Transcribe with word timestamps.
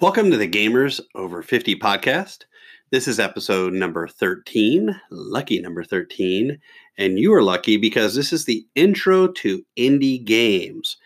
Welcome 0.00 0.32
to 0.32 0.36
the 0.36 0.48
Gamers 0.48 1.00
Over 1.14 1.40
50 1.40 1.76
podcast. 1.76 2.46
This 2.90 3.06
is 3.06 3.20
episode 3.20 3.72
number 3.72 4.08
13, 4.08 5.00
lucky 5.10 5.60
number 5.60 5.84
13. 5.84 6.58
And 6.98 7.16
you 7.20 7.32
are 7.32 7.44
lucky 7.44 7.76
because 7.76 8.16
this 8.16 8.32
is 8.32 8.44
the 8.44 8.66
intro 8.74 9.28
to 9.28 9.64
indie 9.76 10.22
games. 10.22 10.96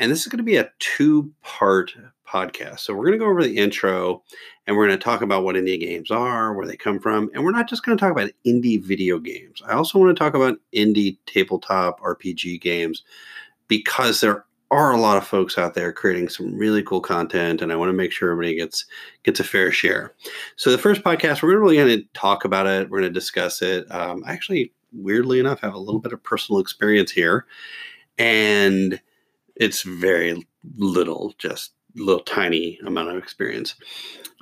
And 0.00 0.10
this 0.10 0.22
is 0.22 0.26
going 0.26 0.38
to 0.38 0.42
be 0.42 0.56
a 0.56 0.68
two 0.80 1.32
part 1.42 1.94
podcast. 2.26 2.80
So 2.80 2.94
we're 2.94 3.06
going 3.06 3.12
to 3.12 3.24
go 3.24 3.30
over 3.30 3.44
the 3.44 3.56
intro 3.56 4.24
and 4.66 4.76
we're 4.76 4.88
going 4.88 4.98
to 4.98 5.04
talk 5.04 5.22
about 5.22 5.44
what 5.44 5.54
indie 5.54 5.78
games 5.78 6.10
are, 6.10 6.52
where 6.52 6.66
they 6.66 6.76
come 6.76 6.98
from. 6.98 7.30
And 7.34 7.44
we're 7.44 7.52
not 7.52 7.68
just 7.68 7.84
going 7.84 7.96
to 7.96 8.02
talk 8.02 8.10
about 8.10 8.32
indie 8.44 8.82
video 8.82 9.20
games. 9.20 9.62
I 9.64 9.74
also 9.74 10.00
want 10.00 10.16
to 10.16 10.20
talk 10.20 10.34
about 10.34 10.58
indie 10.74 11.16
tabletop 11.26 12.00
RPG 12.00 12.60
games 12.60 13.04
because 13.68 14.20
there 14.20 14.44
are 14.72 14.92
a 14.92 14.96
lot 14.96 15.18
of 15.18 15.26
folks 15.26 15.58
out 15.58 15.74
there 15.74 15.92
creating 15.92 16.28
some 16.30 16.56
really 16.56 16.82
cool 16.82 17.00
content, 17.00 17.60
and 17.60 17.70
I 17.70 17.76
want 17.76 17.90
to 17.90 17.94
make 17.94 18.10
sure 18.10 18.30
everybody 18.32 18.56
gets 18.56 18.86
gets 19.22 19.38
a 19.38 19.44
fair 19.44 19.70
share. 19.70 20.14
So 20.56 20.70
the 20.72 20.78
first 20.78 21.02
podcast, 21.02 21.42
we're 21.42 21.60
really 21.60 21.76
going 21.76 21.88
to 21.88 22.04
talk 22.14 22.44
about 22.44 22.66
it. 22.66 22.88
We're 22.88 23.00
going 23.00 23.12
to 23.12 23.20
discuss 23.20 23.60
it. 23.60 23.84
Um, 23.90 24.24
I 24.26 24.32
actually, 24.32 24.72
weirdly 24.92 25.38
enough, 25.38 25.60
have 25.60 25.74
a 25.74 25.78
little 25.78 26.00
bit 26.00 26.14
of 26.14 26.22
personal 26.22 26.60
experience 26.60 27.10
here, 27.10 27.46
and 28.18 29.00
it's 29.56 29.82
very 29.82 30.46
little, 30.78 31.34
just 31.38 31.72
little 31.96 32.22
tiny 32.22 32.78
amount 32.86 33.10
of 33.10 33.16
experience. 33.16 33.74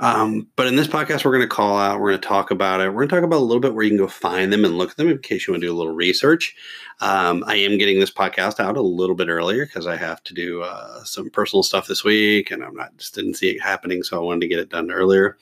Um, 0.01 0.47
but 0.57 0.67
in 0.67 0.77
this 0.77 0.87
podcast, 0.87 1.25
we're 1.25 1.33
going 1.33 1.43
to 1.43 1.49
call 1.49 1.77
out, 1.77 2.01
we're 2.01 2.11
going 2.11 2.21
to 2.21 2.29
talk 2.29 2.51
about 2.51 2.81
it. 2.81 2.89
We're 2.89 3.01
going 3.01 3.09
to 3.09 3.17
talk 3.17 3.25
about 3.25 3.41
a 3.41 3.45
little 3.45 3.61
bit 3.61 3.75
where 3.75 3.85
you 3.85 3.91
can 3.91 3.99
go 3.99 4.09
find 4.09 4.53
them 4.53 4.65
and 4.65 4.79
look 4.79 4.93
at 4.93 4.97
them 4.97 5.09
in 5.09 5.19
case 5.19 5.47
you 5.47 5.53
want 5.53 5.61
to 5.61 5.67
do 5.67 5.75
a 5.75 5.77
little 5.77 5.95
research. 5.95 6.57
Um, 7.01 7.45
I 7.47 7.57
am 7.57 7.77
getting 7.77 8.01
this 8.01 8.11
podcast 8.11 8.61
out 8.61 8.79
a 8.79 8.83
little 8.83 9.15
bit 9.15 9.29
earlier 9.29 9.67
because 9.67 9.87
I 9.87 9.97
have 9.97 10.23
to 10.25 10.35
do 10.35 10.63
uh, 10.63 11.05
some 11.05 11.29
personal 11.29 11.63
stuff 11.63 11.87
this 11.87 12.03
week 12.03 12.51
and 12.51 12.65
I'm 12.65 12.75
not 12.75 12.97
just 12.97 13.15
didn't 13.15 13.35
see 13.35 13.51
it 13.51 13.63
happening. 13.63 14.03
So 14.03 14.17
I 14.17 14.25
wanted 14.25 14.41
to 14.43 14.49
get 14.49 14.59
it 14.59 14.71
done 14.71 14.91
earlier. 14.91 15.37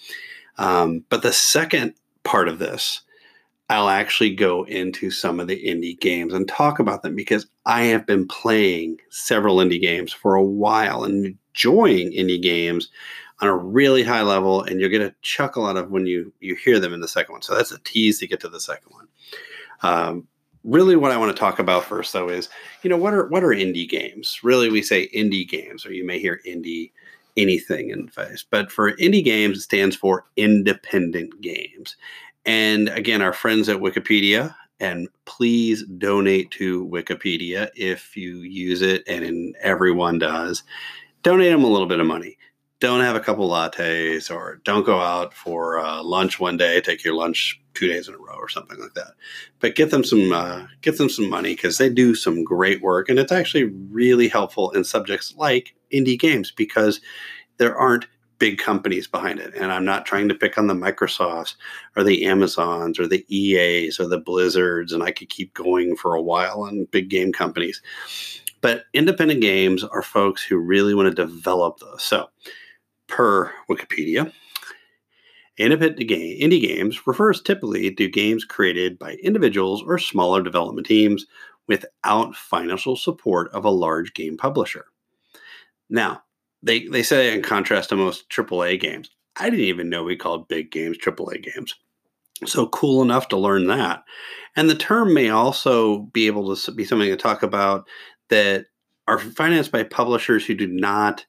Um, 0.57 1.05
but 1.09 1.23
the 1.23 1.33
second 1.33 1.95
part 2.25 2.49
of 2.49 2.59
this, 2.59 3.03
I'll 3.71 3.91
actually 3.91 4.35
go 4.35 4.65
into 4.65 5.11
some 5.11 5.41
of 5.41 5.47
the 5.47 5.63
indie 5.63 5.99
games 6.01 6.33
and 6.33 6.49
talk 6.49 6.79
about 6.79 7.03
them 7.03 7.15
because 7.15 7.47
I 7.67 7.83
have 7.85 8.07
been 8.07 8.27
playing 8.27 8.99
several 9.11 9.59
indie 9.59 9.81
games 9.81 10.13
for 10.13 10.35
a 10.35 10.43
while 10.43 11.05
and 11.05 11.37
enjoying 11.59 12.13
indie 12.13 12.41
games 12.41 12.89
on 13.41 13.49
a 13.49 13.57
really 13.57 14.03
high 14.03 14.23
level, 14.23 14.63
and 14.63 14.81
you'll 14.81 14.91
get 14.91 15.01
a 15.01 15.15
chuckle 15.23 15.67
out 15.67 15.77
of 15.77 15.91
when 15.91 16.07
you 16.07 16.33
you 16.41 16.55
hear 16.55 16.79
them 16.79 16.93
in 16.93 17.01
the 17.01 17.09
second 17.09 17.33
one. 17.33 17.43
So 17.43 17.55
that's 17.55 17.73
a 17.73 17.79
tease 17.81 18.19
to 18.21 18.27
get 18.27 18.41
to 18.41 18.49
the 18.49 18.61
second 18.61 18.93
one. 18.93 19.09
Um, 19.83 20.29
really, 20.65 20.97
what 20.97 21.13
I 21.13 21.17
want 21.17 21.35
to 21.35 21.39
talk 21.39 21.59
about 21.59 21.85
first, 21.85 22.13
though, 22.13 22.29
is 22.29 22.49
you 22.83 22.91
know 22.91 22.97
what 22.97 23.15
are 23.15 23.27
what 23.29 23.45
are 23.45 23.49
indie 23.49 23.89
games? 23.89 24.41
Really, 24.43 24.71
we 24.71 24.83
say 24.83 25.09
indie 25.09 25.49
games, 25.49 25.85
or 25.87 25.93
you 25.93 26.05
may 26.05 26.19
hear 26.19 26.41
indie 26.47 26.93
anything 27.37 27.91
in 27.91 28.09
face, 28.09 28.45
but 28.49 28.71
for 28.71 28.97
indie 28.97 29.25
games, 29.25 29.59
it 29.59 29.63
stands 29.63 29.95
for 29.95 30.27
independent 30.37 31.41
games. 31.41 31.97
And 32.45 32.89
again, 32.89 33.23
our 33.23 33.33
friends 33.33 33.69
at 33.69 33.79
Wikipedia 33.79 34.55
and 34.81 35.09
please 35.25 35.85
donate 35.99 36.51
to 36.53 36.87
Wikipedia 36.87 37.69
if 37.75 38.17
you 38.17 38.39
use 38.39 38.83
it, 38.83 39.07
and 39.07 39.57
everyone 39.61 40.19
does. 40.19 40.63
Donate 41.23 41.53
them 41.53 41.65
a 41.65 41.69
little 41.69 41.87
bit 41.87 42.01
of 42.01 42.07
money. 42.07 42.39
Don't 42.81 43.01
have 43.01 43.17
a 43.17 43.21
couple 43.21 43.49
lattes 43.49 44.33
or 44.35 44.61
don't 44.65 44.87
go 44.87 45.01
out 45.01 45.35
for 45.35 45.79
uh, 45.81 46.03
lunch 46.03 46.39
one 46.39 46.57
day 46.57 46.81
take 46.81 47.05
your 47.05 47.15
lunch 47.15 47.61
two 47.75 47.89
days 47.89 48.09
in 48.09 48.15
a 48.15 48.19
row 48.19 48.37
or 48.37 48.49
something 48.49 48.79
like 48.79 48.95
that. 48.95 49.15
But 49.59 49.75
get 49.75 49.91
them 49.91 50.05
some 50.05 50.33
uh, 50.33 50.67
get 50.81 50.97
them 50.97 51.09
some 51.09 51.29
money 51.29 51.55
because 51.55 51.79
they 51.79 51.89
do 51.89 52.15
some 52.15 52.45
great 52.45 52.81
work 52.81 53.09
and 53.09 53.19
it's 53.19 53.33
actually 53.33 53.65
really 53.65 54.29
helpful 54.29 54.71
in 54.71 54.85
subjects 54.85 55.35
like 55.37 55.75
indie 55.93 56.19
games 56.19 56.53
because 56.53 57.01
there 57.57 57.77
aren't 57.77 58.07
big 58.39 58.59
companies 58.59 59.09
behind 59.09 59.41
it. 59.41 59.53
And 59.55 59.73
i'm 59.73 59.85
not 59.85 60.07
trying 60.07 60.29
to 60.29 60.35
pick 60.35 60.57
on 60.57 60.69
the 60.69 60.75
microsofts 60.75 61.57
or 61.97 62.05
the 62.05 62.27
amazons 62.27 62.99
or 63.01 63.09
the 63.09 63.27
eas 63.29 63.99
or 63.99 64.07
the 64.07 64.21
blizzards 64.21 64.93
and 64.93 65.03
i 65.03 65.11
could 65.11 65.29
keep 65.29 65.53
going 65.55 65.97
for 65.97 66.15
a 66.15 66.23
while 66.23 66.63
on 66.63 66.87
big 66.93 67.11
game 67.11 67.33
companies 67.33 67.83
but 68.61 68.85
independent 68.95 69.41
games 69.41 69.85
are 69.85 70.03
folks 70.03 70.43
who 70.43 70.57
really 70.59 70.95
want 70.95 71.15
to 71.15 71.27
develop 71.27 71.79
those 71.79 72.03
so 72.03 72.29
per 73.07 73.53
Wikipedia. 73.69 74.33
Independent 75.57 76.09
game, 76.09 76.41
indie 76.41 76.61
games 76.61 77.05
refers 77.07 77.43
typically 77.43 77.93
to 77.93 78.09
games 78.09 78.45
created 78.45 78.97
by 78.97 79.15
individuals 79.15 79.83
or 79.83 79.99
smaller 79.99 80.41
development 80.41 80.87
teams 80.87 81.27
without 81.67 82.37
financial 82.37 82.95
support 82.95 83.51
of 83.53 83.65
a 83.65 83.71
large 83.71 84.15
game 84.15 84.37
publisher. 84.37 84.87
Now, 85.91 86.23
they, 86.63 86.87
they 86.87 87.03
say 87.03 87.35
in 87.35 87.43
contrast 87.43 87.89
to 87.89 87.97
most 87.97 88.29
AAA 88.31 88.81
games. 88.81 89.11
I 89.37 89.51
didn't 89.51 89.67
even 89.67 89.89
know 89.89 90.05
we 90.05 90.17
called 90.17 90.49
big 90.49 90.71
games 90.71 90.99
AAA 90.99 91.43
games. 91.43 91.75
So 92.47 92.69
cool 92.69 93.03
enough 93.03 93.29
to 93.29 93.37
learn 93.37 93.67
that. 93.67 94.05
And 94.55 94.71
the 94.71 94.75
term 94.77 95.13
may 95.13 95.29
also 95.31 96.01
be 96.13 96.27
able 96.27 96.55
to 96.55 96.73
be 96.73 96.85
something 96.85 97.09
to 97.09 97.17
talk 97.17 97.43
about 97.43 97.87
that 98.29 98.67
are 99.07 99.19
financed 99.19 99.73
by 99.73 99.83
publishers 99.83 100.45
who 100.45 100.55
do 100.55 100.67
not 100.67 101.25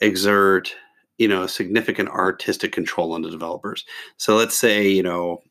exert 0.00 0.74
you 1.18 1.28
know 1.28 1.46
significant 1.46 2.08
artistic 2.08 2.72
control 2.72 3.12
on 3.12 3.22
the 3.22 3.30
developers. 3.30 3.84
So 4.16 4.36
let's 4.36 4.56
say 4.56 4.88
you 4.88 5.02
know 5.02 5.42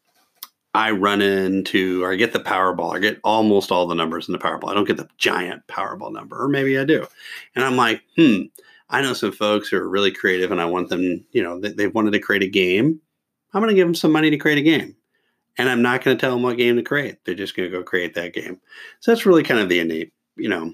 I 0.73 0.91
run 0.91 1.21
into 1.21 2.03
or 2.03 2.13
I 2.13 2.15
get 2.15 2.33
the 2.33 2.39
Powerball, 2.39 2.95
I 2.95 2.99
get 2.99 3.19
almost 3.23 3.71
all 3.71 3.87
the 3.87 3.95
numbers 3.95 4.27
in 4.27 4.33
the 4.33 4.39
Powerball. 4.39 4.69
I 4.69 4.73
don't 4.73 4.87
get 4.87 4.97
the 4.97 5.09
giant 5.17 5.65
Powerball 5.67 6.11
number, 6.11 6.41
or 6.41 6.47
maybe 6.47 6.77
I 6.77 6.85
do, 6.85 7.05
and 7.55 7.63
I'm 7.63 7.75
like, 7.75 8.01
hmm. 8.15 8.43
I 8.91 9.03
know 9.03 9.13
some 9.13 9.31
folks 9.31 9.69
who 9.69 9.77
are 9.77 9.87
really 9.87 10.11
creative, 10.11 10.51
and 10.51 10.59
I 10.59 10.65
want 10.65 10.89
them. 10.89 11.23
You 11.31 11.43
know, 11.43 11.59
they, 11.59 11.69
they've 11.69 11.93
wanted 11.93 12.11
to 12.11 12.19
create 12.19 12.41
a 12.41 12.49
game. 12.49 12.99
I'm 13.53 13.61
going 13.61 13.69
to 13.69 13.75
give 13.75 13.87
them 13.87 13.95
some 13.95 14.11
money 14.11 14.31
to 14.31 14.37
create 14.37 14.57
a 14.57 14.63
game 14.63 14.95
and 15.59 15.69
I'm 15.69 15.81
not 15.81 16.03
going 16.03 16.17
to 16.17 16.21
tell 16.21 16.31
them 16.31 16.41
what 16.41 16.57
game 16.57 16.77
to 16.77 16.81
create. 16.81 17.17
They're 17.25 17.35
just 17.35 17.55
going 17.55 17.69
to 17.69 17.77
go 17.77 17.83
create 17.83 18.13
that 18.15 18.33
game. 18.33 18.59
So 19.01 19.11
that's 19.11 19.25
really 19.25 19.43
kind 19.43 19.59
of 19.59 19.67
the 19.67 19.79
innate, 19.79 20.13
you 20.39 20.49
know. 20.49 20.73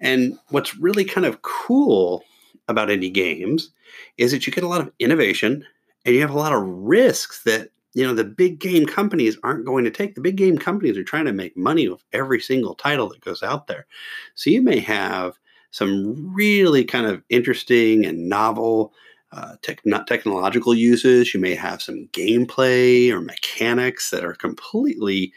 And 0.00 0.38
what's 0.48 0.76
really 0.76 1.04
kind 1.04 1.26
of 1.26 1.42
cool 1.42 2.24
about 2.68 2.88
indie 2.88 3.12
games 3.12 3.70
is 4.16 4.32
that 4.32 4.46
you 4.46 4.52
get 4.52 4.64
a 4.64 4.68
lot 4.68 4.80
of 4.80 4.92
innovation 4.98 5.64
and 6.04 6.14
you 6.14 6.20
have 6.20 6.30
a 6.30 6.38
lot 6.38 6.52
of 6.52 6.62
risks 6.62 7.42
that 7.44 7.70
you 7.94 8.04
know 8.04 8.14
the 8.14 8.24
big 8.24 8.58
game 8.58 8.86
companies 8.86 9.38
aren't 9.42 9.64
going 9.64 9.84
to 9.84 9.90
take 9.90 10.14
the 10.14 10.20
big 10.20 10.36
game 10.36 10.58
companies 10.58 10.96
are 10.96 11.04
trying 11.04 11.24
to 11.24 11.32
make 11.32 11.56
money 11.56 11.88
with 11.88 12.02
every 12.12 12.40
single 12.40 12.74
title 12.74 13.08
that 13.08 13.20
goes 13.20 13.42
out 13.42 13.66
there 13.66 13.86
so 14.34 14.50
you 14.50 14.60
may 14.62 14.78
have 14.78 15.38
some 15.70 16.34
really 16.34 16.84
kind 16.84 17.06
of 17.06 17.22
interesting 17.30 18.04
and 18.04 18.28
novel 18.28 18.92
uh, 19.32 19.56
tech, 19.62 19.80
not 19.84 20.06
technological 20.06 20.74
uses 20.74 21.32
you 21.32 21.40
may 21.40 21.54
have 21.54 21.80
some 21.80 22.08
gameplay 22.12 23.10
or 23.10 23.20
mechanics 23.20 24.10
that 24.10 24.24
are 24.24 24.34
completely 24.34 25.32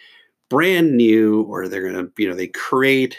brand 0.49 0.95
new 0.95 1.43
or 1.43 1.67
they're 1.67 1.89
going 1.89 2.05
to 2.05 2.11
you 2.17 2.27
know 2.27 2.35
they 2.35 2.47
create 2.47 3.17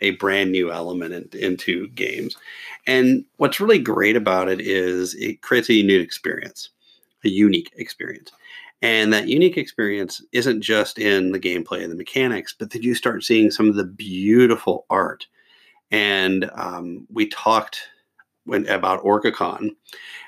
a 0.00 0.12
brand 0.12 0.52
new 0.52 0.72
element 0.72 1.34
in, 1.34 1.40
into 1.40 1.88
games. 1.88 2.36
And 2.86 3.24
what's 3.36 3.60
really 3.60 3.78
great 3.78 4.16
about 4.16 4.48
it 4.48 4.60
is 4.60 5.14
it 5.14 5.42
creates 5.42 5.68
a 5.68 5.74
unique 5.74 6.02
experience, 6.02 6.70
a 7.24 7.28
unique 7.28 7.70
experience. 7.76 8.32
And 8.82 9.12
that 9.12 9.28
unique 9.28 9.58
experience 9.58 10.24
isn't 10.32 10.62
just 10.62 10.98
in 10.98 11.32
the 11.32 11.40
gameplay 11.40 11.82
and 11.82 11.92
the 11.92 11.96
mechanics, 11.96 12.54
but 12.58 12.70
that 12.70 12.82
you 12.82 12.94
start 12.94 13.24
seeing 13.24 13.50
some 13.50 13.68
of 13.68 13.76
the 13.76 13.84
beautiful 13.84 14.86
art. 14.88 15.26
And 15.90 16.50
um, 16.54 17.06
we 17.10 17.28
talked 17.28 17.88
when, 18.44 18.66
about 18.68 19.04
OrcaCon, 19.04 19.70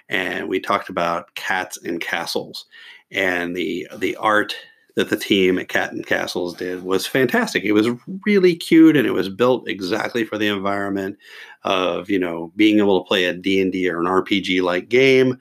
and 0.08 0.48
we 0.48 0.60
talked 0.60 0.90
about 0.90 1.34
cats 1.34 1.78
and 1.82 2.00
castles, 2.00 2.66
and 3.10 3.56
the 3.56 3.88
the 3.96 4.16
art 4.16 4.54
that 4.94 5.10
the 5.10 5.16
team 5.16 5.58
at 5.58 5.68
Cat 5.68 5.92
and 5.92 6.06
Castles 6.06 6.54
did 6.54 6.82
was 6.82 7.06
fantastic. 7.06 7.64
It 7.64 7.72
was 7.72 7.88
really 8.26 8.54
cute 8.54 8.96
and 8.96 9.06
it 9.06 9.12
was 9.12 9.28
built 9.28 9.68
exactly 9.68 10.24
for 10.24 10.36
the 10.36 10.48
environment 10.48 11.16
of, 11.64 12.10
you 12.10 12.18
know, 12.18 12.52
being 12.56 12.78
able 12.78 13.02
to 13.02 13.08
play 13.08 13.24
a 13.24 13.32
D&D 13.32 13.88
or 13.88 14.00
an 14.00 14.06
RPG 14.06 14.62
like 14.62 14.88
game 14.88 15.38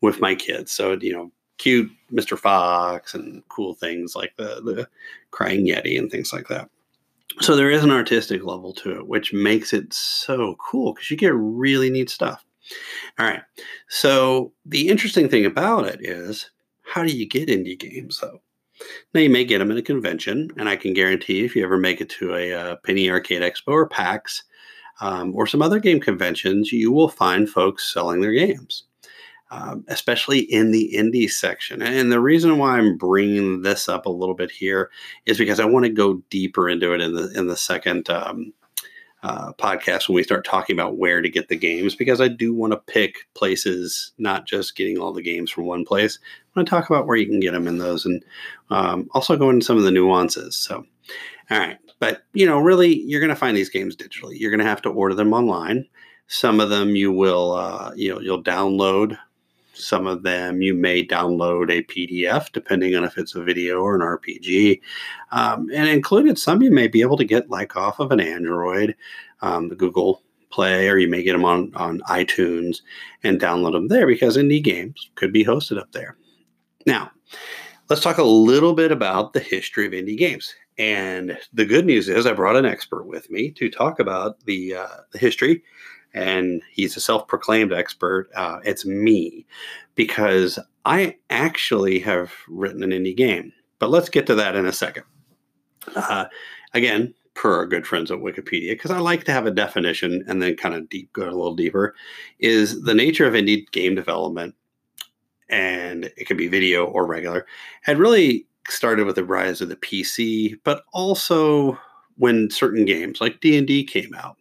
with 0.00 0.20
my 0.20 0.34
kids. 0.34 0.72
So, 0.72 0.98
you 1.00 1.12
know, 1.12 1.32
cute 1.58 1.90
Mr. 2.12 2.38
Fox 2.38 3.14
and 3.14 3.42
cool 3.48 3.74
things 3.74 4.14
like 4.16 4.34
the 4.36 4.60
the 4.62 4.88
crying 5.30 5.66
yeti 5.66 5.98
and 5.98 6.10
things 6.10 6.32
like 6.32 6.48
that. 6.48 6.68
So 7.40 7.56
there 7.56 7.70
is 7.70 7.82
an 7.82 7.90
artistic 7.90 8.44
level 8.44 8.72
to 8.74 8.98
it, 8.98 9.06
which 9.06 9.32
makes 9.32 9.72
it 9.72 9.92
so 9.92 10.56
cool 10.58 10.92
because 10.92 11.10
you 11.10 11.16
get 11.16 11.34
really 11.34 11.88
neat 11.88 12.10
stuff. 12.10 12.44
All 13.18 13.26
right. 13.26 13.42
So 13.88 14.52
the 14.66 14.88
interesting 14.88 15.28
thing 15.28 15.46
about 15.46 15.86
it 15.86 16.00
is 16.04 16.50
how 16.82 17.02
do 17.04 17.16
you 17.16 17.26
get 17.26 17.48
indie 17.48 17.78
games 17.78 18.20
though? 18.20 18.40
Now, 19.14 19.20
you 19.20 19.30
may 19.30 19.44
get 19.44 19.58
them 19.58 19.70
at 19.70 19.76
a 19.76 19.82
convention, 19.82 20.50
and 20.56 20.68
I 20.68 20.76
can 20.76 20.92
guarantee 20.92 21.44
if 21.44 21.54
you 21.54 21.64
ever 21.64 21.78
make 21.78 22.00
it 22.00 22.08
to 22.10 22.34
a, 22.34 22.52
uh, 22.52 22.76
Penny 22.76 23.10
Arcade 23.10 23.42
Expo 23.42 23.68
or 23.68 23.88
PAX 23.88 24.44
um, 25.00 25.34
or 25.34 25.46
some 25.46 25.62
other 25.62 25.80
game 25.80 26.00
conventions, 26.00 26.72
you 26.72 26.92
will 26.92 27.08
find 27.08 27.48
folks 27.48 27.92
selling 27.92 28.20
their 28.20 28.32
games, 28.32 28.84
um, 29.50 29.84
especially 29.88 30.40
in 30.40 30.70
the 30.70 30.92
indie 30.94 31.30
section. 31.30 31.82
And 31.82 32.12
the 32.12 32.20
reason 32.20 32.58
why 32.58 32.78
I'm 32.78 32.96
bringing 32.96 33.62
this 33.62 33.88
up 33.88 34.06
a 34.06 34.10
little 34.10 34.34
bit 34.34 34.50
here 34.50 34.90
is 35.26 35.38
because 35.38 35.60
I 35.60 35.64
want 35.64 35.84
to 35.84 35.92
go 35.92 36.22
deeper 36.30 36.68
into 36.68 36.94
it 36.94 37.00
in 37.00 37.14
the 37.14 37.32
in 37.36 37.46
the 37.48 37.56
second 37.56 38.08
um, 38.10 38.52
uh, 39.22 39.52
podcast 39.52 40.08
when 40.08 40.16
we 40.16 40.22
start 40.22 40.44
talking 40.44 40.74
about 40.74 40.96
where 40.96 41.22
to 41.22 41.28
get 41.28 41.48
the 41.48 41.56
games 41.56 41.94
because 41.94 42.20
I 42.20 42.28
do 42.28 42.52
want 42.52 42.72
to 42.72 42.92
pick 42.92 43.28
places, 43.34 44.12
not 44.18 44.46
just 44.46 44.76
getting 44.76 44.98
all 44.98 45.12
the 45.12 45.22
games 45.22 45.50
from 45.50 45.66
one 45.66 45.84
place. 45.84 46.18
I 46.22 46.58
want 46.58 46.68
to 46.68 46.70
talk 46.70 46.90
about 46.90 47.06
where 47.06 47.16
you 47.16 47.26
can 47.26 47.40
get 47.40 47.52
them 47.52 47.68
in 47.68 47.78
those 47.78 48.04
and 48.04 48.24
um, 48.70 49.08
also 49.12 49.36
go 49.36 49.50
into 49.50 49.64
some 49.64 49.76
of 49.76 49.84
the 49.84 49.90
nuances. 49.90 50.56
So, 50.56 50.84
all 51.50 51.58
right. 51.58 51.78
But, 52.00 52.24
you 52.32 52.46
know, 52.46 52.58
really, 52.58 53.00
you're 53.02 53.20
going 53.20 53.30
to 53.30 53.36
find 53.36 53.56
these 53.56 53.70
games 53.70 53.94
digitally. 53.94 54.38
You're 54.38 54.50
going 54.50 54.58
to 54.58 54.66
have 54.66 54.82
to 54.82 54.90
order 54.90 55.14
them 55.14 55.32
online. 55.32 55.86
Some 56.26 56.58
of 56.58 56.68
them 56.68 56.96
you 56.96 57.12
will, 57.12 57.52
uh, 57.52 57.92
you 57.94 58.12
know, 58.12 58.20
you'll 58.20 58.42
download 58.42 59.16
some 59.74 60.06
of 60.06 60.22
them 60.22 60.62
you 60.62 60.74
may 60.74 61.06
download 61.06 61.70
a 61.70 61.82
PDF, 61.84 62.52
depending 62.52 62.94
on 62.94 63.04
if 63.04 63.18
it's 63.18 63.34
a 63.34 63.42
video 63.42 63.80
or 63.80 63.94
an 63.94 64.00
RPG. 64.00 64.80
Um, 65.30 65.70
and 65.72 65.88
included, 65.88 66.38
some 66.38 66.62
you 66.62 66.70
may 66.70 66.88
be 66.88 67.00
able 67.00 67.16
to 67.16 67.24
get 67.24 67.50
like 67.50 67.76
off 67.76 67.98
of 67.98 68.12
an 68.12 68.20
Android, 68.20 68.94
um, 69.40 69.68
the 69.68 69.76
Google 69.76 70.22
Play, 70.50 70.88
or 70.88 70.98
you 70.98 71.08
may 71.08 71.22
get 71.22 71.32
them 71.32 71.44
on, 71.44 71.72
on 71.74 72.00
iTunes 72.02 72.82
and 73.24 73.40
download 73.40 73.72
them 73.72 73.88
there 73.88 74.06
because 74.06 74.36
indie 74.36 74.62
games 74.62 75.10
could 75.14 75.32
be 75.32 75.44
hosted 75.44 75.78
up 75.78 75.92
there. 75.92 76.16
Now, 76.86 77.10
let's 77.88 78.02
talk 78.02 78.18
a 78.18 78.22
little 78.22 78.74
bit 78.74 78.92
about 78.92 79.32
the 79.32 79.40
history 79.40 79.86
of 79.86 79.92
indie 79.92 80.18
games. 80.18 80.54
And 80.78 81.38
the 81.52 81.66
good 81.66 81.86
news 81.86 82.08
is, 82.08 82.26
I 82.26 82.32
brought 82.32 82.56
an 82.56 82.66
expert 82.66 83.04
with 83.04 83.30
me 83.30 83.50
to 83.52 83.70
talk 83.70 84.00
about 84.00 84.40
the, 84.44 84.74
uh, 84.76 84.96
the 85.12 85.18
history 85.18 85.62
and 86.14 86.62
he's 86.70 86.96
a 86.96 87.00
self-proclaimed 87.00 87.72
expert. 87.72 88.28
Uh, 88.34 88.58
it's 88.64 88.84
me 88.84 89.46
because 89.94 90.58
I 90.84 91.16
actually 91.30 91.98
have 92.00 92.32
written 92.48 92.82
an 92.82 92.90
indie 92.90 93.16
game. 93.16 93.52
But 93.78 93.90
let's 93.90 94.08
get 94.08 94.26
to 94.26 94.34
that 94.36 94.54
in 94.54 94.66
a 94.66 94.72
second. 94.72 95.04
Uh, 95.96 96.26
again, 96.74 97.14
per 97.34 97.54
our 97.56 97.66
good 97.66 97.86
friends 97.86 98.10
at 98.10 98.18
Wikipedia, 98.18 98.70
because 98.70 98.90
I 98.90 98.98
like 98.98 99.24
to 99.24 99.32
have 99.32 99.46
a 99.46 99.50
definition 99.50 100.24
and 100.28 100.40
then 100.40 100.56
kind 100.56 100.74
of 100.74 100.88
deep 100.88 101.12
go 101.12 101.24
a 101.24 101.30
little 101.30 101.56
deeper, 101.56 101.94
is 102.38 102.82
the 102.82 102.94
nature 102.94 103.26
of 103.26 103.34
indie 103.34 103.68
game 103.72 103.94
development, 103.94 104.54
and 105.48 106.04
it 106.16 106.26
could 106.26 106.36
be 106.36 106.48
video 106.48 106.84
or 106.84 107.06
regular, 107.06 107.46
had 107.82 107.98
really 107.98 108.46
started 108.68 109.06
with 109.06 109.16
the 109.16 109.24
rise 109.24 109.60
of 109.60 109.68
the 109.68 109.76
PC, 109.76 110.58
but 110.62 110.84
also 110.92 111.78
when 112.16 112.50
certain 112.50 112.84
games 112.84 113.20
like 113.20 113.40
D&D 113.40 113.84
came 113.84 114.14
out 114.14 114.36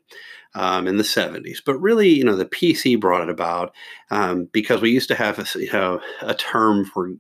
um, 0.54 0.88
in 0.88 0.98
the 0.98 1.04
70s. 1.04 1.58
But 1.66 1.78
really, 1.78 2.10
you 2.10 2.24
know, 2.24 2.36
the 2.36 2.46
PC 2.46 3.00
brought 3.00 3.22
it 3.22 3.30
about 3.30 3.74
um, 4.10 4.46
because 4.52 4.82
we 4.82 4.92
used 4.92 5.08
to 5.10 5.16
have 5.16 5.40
a, 5.40 5.60
you 5.60 5.72
know, 5.72 6.02
a 6.22 6.34
term 6.34 6.86
for 6.86 7.12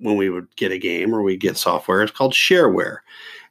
when 0.00 0.16
we 0.16 0.30
would 0.30 0.54
get 0.56 0.72
a 0.72 0.78
game 0.78 1.12
or 1.12 1.22
we'd 1.22 1.40
get 1.40 1.56
software. 1.56 2.02
It's 2.02 2.12
called 2.12 2.32
shareware. 2.32 2.98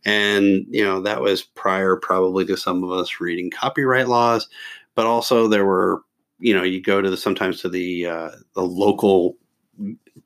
And, 0.06 0.66
you 0.70 0.84
know, 0.84 1.02
that 1.02 1.22
was 1.22 1.44
prior 1.44 1.98
probably 1.98 2.46
to 2.46 2.56
some 2.56 2.84
of 2.84 2.92
us 2.92 3.20
reading 3.20 3.52
copyright 3.52 4.08
laws, 4.08 4.48
but 4.96 5.06
also 5.06 5.48
there 5.48 5.66
were, 5.66 6.04
you 6.40 6.54
know, 6.54 6.64
you 6.64 6.82
go 6.82 7.02
to 7.02 7.10
the 7.10 7.18
sometimes 7.18 7.62
to 7.62 7.70
the 7.70 8.06
uh, 8.06 8.32
the 8.54 8.62
local 8.62 9.36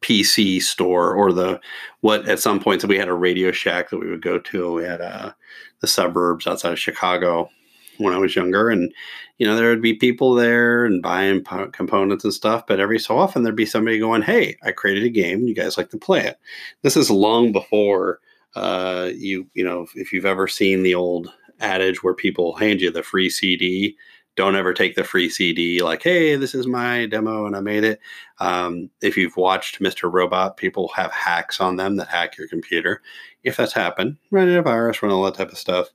PC 0.01 0.61
store 0.61 1.13
or 1.13 1.31
the 1.31 1.59
what 2.01 2.27
at 2.27 2.39
some 2.39 2.59
points 2.59 2.85
we 2.85 2.97
had 2.97 3.07
a 3.07 3.13
Radio 3.13 3.51
Shack 3.51 3.89
that 3.89 3.99
we 3.99 4.09
would 4.09 4.21
go 4.21 4.37
to. 4.37 4.73
We 4.73 4.83
had 4.83 5.01
uh, 5.01 5.31
the 5.79 5.87
suburbs 5.87 6.47
outside 6.47 6.73
of 6.73 6.79
Chicago 6.79 7.49
when 7.97 8.13
I 8.13 8.17
was 8.17 8.35
younger, 8.35 8.69
and 8.69 8.93
you 9.37 9.47
know 9.47 9.55
there 9.55 9.69
would 9.69 9.81
be 9.81 9.93
people 9.93 10.33
there 10.33 10.85
and 10.85 11.01
buying 11.01 11.43
po- 11.43 11.69
components 11.69 12.23
and 12.23 12.33
stuff. 12.33 12.65
But 12.67 12.79
every 12.79 12.99
so 12.99 13.17
often 13.17 13.43
there'd 13.43 13.55
be 13.55 13.65
somebody 13.65 13.99
going, 13.99 14.21
"Hey, 14.21 14.57
I 14.63 14.71
created 14.71 15.03
a 15.03 15.09
game. 15.09 15.47
You 15.47 15.55
guys 15.55 15.77
like 15.77 15.89
to 15.91 15.97
play 15.97 16.21
it?" 16.25 16.39
This 16.81 16.97
is 16.97 17.09
long 17.11 17.51
before 17.51 18.19
uh, 18.55 19.09
you 19.15 19.47
you 19.53 19.63
know 19.63 19.87
if 19.95 20.11
you've 20.13 20.25
ever 20.25 20.47
seen 20.47 20.83
the 20.83 20.95
old 20.95 21.31
adage 21.61 22.03
where 22.03 22.13
people 22.13 22.55
hand 22.55 22.81
you 22.81 22.91
the 22.91 23.03
free 23.03 23.29
CD. 23.29 23.95
Don't 24.37 24.55
ever 24.55 24.73
take 24.73 24.95
the 24.95 25.03
free 25.03 25.29
CD 25.29 25.83
like, 25.83 26.03
hey, 26.03 26.35
this 26.37 26.55
is 26.55 26.65
my 26.65 27.05
demo 27.05 27.45
and 27.45 27.55
I 27.55 27.59
made 27.59 27.83
it. 27.83 27.99
Um, 28.39 28.89
if 29.01 29.17
you've 29.17 29.35
watched 29.35 29.81
Mr. 29.81 30.11
Robot, 30.11 30.57
people 30.57 30.87
have 30.95 31.11
hacks 31.11 31.59
on 31.59 31.75
them 31.75 31.97
that 31.97 32.07
hack 32.07 32.37
your 32.37 32.47
computer. 32.47 33.01
If 33.43 33.57
that's 33.57 33.73
happened, 33.73 34.17
run 34.31 34.49
a 34.49 34.61
virus, 34.61 35.03
run 35.03 35.11
all 35.11 35.23
that 35.23 35.35
type 35.35 35.51
of 35.51 35.57
stuff. 35.57 35.89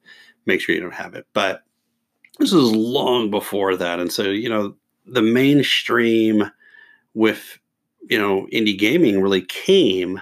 Make 0.45 0.61
sure 0.61 0.75
you 0.75 0.83
don't 0.83 0.93
have 0.93 1.15
it. 1.15 1.27
But 1.33 1.63
this 2.39 2.53
was 2.53 2.73
long 2.73 3.31
before 3.31 3.77
that. 3.77 3.99
And 3.99 4.13
so, 4.13 4.25
you 4.25 4.49
know, 4.49 4.75
the 5.07 5.23
mainstream 5.23 6.51
with, 7.15 7.59
you 8.09 8.19
know, 8.19 8.47
indie 8.53 8.79
gaming 8.79 9.21
really 9.21 9.43
came 9.43 10.21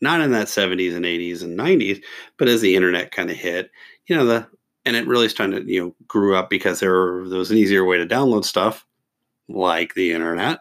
not 0.00 0.20
in 0.20 0.32
that 0.32 0.48
70s 0.48 0.94
and 0.94 1.04
80s 1.04 1.42
and 1.42 1.58
90s, 1.58 2.02
but 2.36 2.48
as 2.48 2.60
the 2.60 2.76
internet 2.76 3.10
kind 3.10 3.30
of 3.30 3.36
hit, 3.36 3.70
you 4.06 4.14
know, 4.14 4.26
the, 4.26 4.46
and 4.84 4.96
it 4.96 5.06
really 5.06 5.28
started, 5.28 5.66
you 5.66 5.82
know, 5.82 5.94
grew 6.06 6.36
up 6.36 6.50
because 6.50 6.80
there, 6.80 7.26
there 7.28 7.38
was 7.38 7.50
an 7.50 7.56
easier 7.56 7.84
way 7.84 7.96
to 7.96 8.06
download 8.06 8.44
stuff 8.44 8.86
like 9.48 9.94
the 9.94 10.12
internet. 10.12 10.60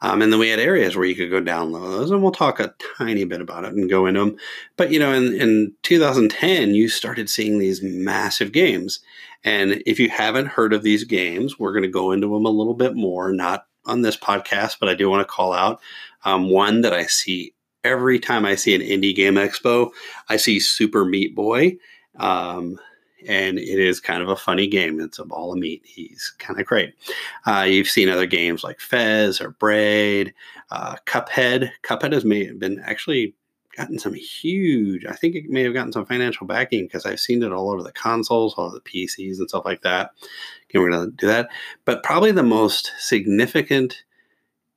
Um, 0.00 0.22
and 0.22 0.32
then 0.32 0.38
we 0.38 0.48
had 0.48 0.60
areas 0.60 0.94
where 0.96 1.04
you 1.04 1.14
could 1.14 1.30
go 1.30 1.40
download 1.40 1.90
those, 1.90 2.10
and 2.10 2.22
we'll 2.22 2.30
talk 2.30 2.60
a 2.60 2.74
tiny 2.96 3.24
bit 3.24 3.40
about 3.40 3.64
it 3.64 3.72
and 3.72 3.90
go 3.90 4.06
into 4.06 4.20
them. 4.20 4.36
But 4.76 4.92
you 4.92 4.98
know, 4.98 5.12
in, 5.12 5.34
in 5.34 5.74
2010, 5.82 6.74
you 6.74 6.88
started 6.88 7.28
seeing 7.28 7.58
these 7.58 7.82
massive 7.82 8.52
games. 8.52 9.00
And 9.44 9.82
if 9.86 9.98
you 9.98 10.08
haven't 10.08 10.46
heard 10.46 10.72
of 10.72 10.82
these 10.82 11.04
games, 11.04 11.58
we're 11.58 11.72
going 11.72 11.82
to 11.82 11.88
go 11.88 12.12
into 12.12 12.32
them 12.32 12.44
a 12.44 12.50
little 12.50 12.74
bit 12.74 12.94
more, 12.94 13.32
not 13.32 13.66
on 13.86 14.02
this 14.02 14.16
podcast, 14.16 14.76
but 14.78 14.88
I 14.88 14.94
do 14.94 15.08
want 15.08 15.26
to 15.26 15.32
call 15.32 15.52
out 15.52 15.80
um, 16.24 16.50
one 16.50 16.82
that 16.82 16.92
I 16.92 17.06
see 17.06 17.54
every 17.84 18.18
time 18.18 18.44
I 18.44 18.54
see 18.54 18.74
an 18.74 18.80
indie 18.80 19.14
game 19.14 19.34
expo. 19.34 19.90
I 20.28 20.36
see 20.36 20.60
Super 20.60 21.04
Meat 21.04 21.34
Boy. 21.34 21.78
Um, 22.16 22.78
and 23.26 23.58
it 23.58 23.78
is 23.78 24.00
kind 24.00 24.22
of 24.22 24.28
a 24.28 24.36
funny 24.36 24.66
game. 24.66 25.00
It's 25.00 25.18
a 25.18 25.24
ball 25.24 25.52
of 25.52 25.58
meat. 25.58 25.82
He's 25.84 26.34
kind 26.38 26.60
of 26.60 26.66
great. 26.66 26.94
Uh, 27.46 27.66
you've 27.68 27.88
seen 27.88 28.08
other 28.08 28.26
games 28.26 28.64
like 28.64 28.80
Fez 28.80 29.40
or 29.40 29.50
Braid, 29.50 30.34
uh, 30.70 30.96
Cuphead. 31.06 31.70
Cuphead 31.82 32.12
has 32.12 32.24
made, 32.24 32.58
been 32.58 32.80
actually 32.80 33.34
gotten 33.76 33.98
some 33.98 34.14
huge. 34.14 35.06
I 35.06 35.12
think 35.12 35.34
it 35.34 35.48
may 35.48 35.62
have 35.62 35.74
gotten 35.74 35.92
some 35.92 36.04
financial 36.04 36.46
backing 36.46 36.84
because 36.84 37.06
I've 37.06 37.20
seen 37.20 37.42
it 37.42 37.52
all 37.52 37.70
over 37.70 37.82
the 37.82 37.92
consoles, 37.92 38.54
all 38.54 38.66
over 38.66 38.74
the 38.74 38.80
PCs, 38.80 39.38
and 39.38 39.48
stuff 39.48 39.64
like 39.64 39.82
that. 39.82 40.10
Again, 40.68 40.82
we're 40.82 40.90
to 40.90 41.10
do 41.12 41.26
that. 41.26 41.48
But 41.84 42.02
probably 42.02 42.32
the 42.32 42.42
most 42.42 42.92
significant 42.98 44.02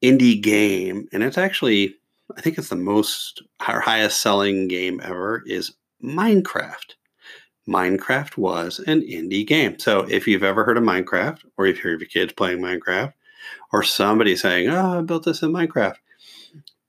indie 0.01 0.41
game, 0.41 1.07
and 1.11 1.23
it's 1.23 1.37
actually, 1.37 1.95
I 2.37 2.41
think 2.41 2.57
it's 2.57 2.69
the 2.69 2.75
most 2.75 3.43
our 3.67 3.81
highest 3.81 4.21
selling 4.21 4.67
game 4.67 5.01
ever, 5.03 5.43
is 5.45 5.73
Minecraft. 6.03 6.95
Minecraft 7.67 8.37
was 8.37 8.79
an 8.79 9.01
indie 9.01 9.45
game. 9.45 9.77
So 9.79 10.01
if 10.09 10.27
you've 10.27 10.43
ever 10.43 10.63
heard 10.63 10.77
of 10.77 10.83
Minecraft, 10.83 11.39
or 11.57 11.67
if 11.67 11.77
you 11.77 11.81
hear 11.83 11.99
your 11.99 12.07
kids 12.07 12.33
playing 12.33 12.59
Minecraft, 12.59 13.13
or 13.71 13.83
somebody 13.83 14.35
saying, 14.35 14.69
"Oh, 14.69 14.99
I 14.99 15.01
built 15.01 15.23
this 15.23 15.41
in 15.43 15.51
Minecraft," 15.51 15.95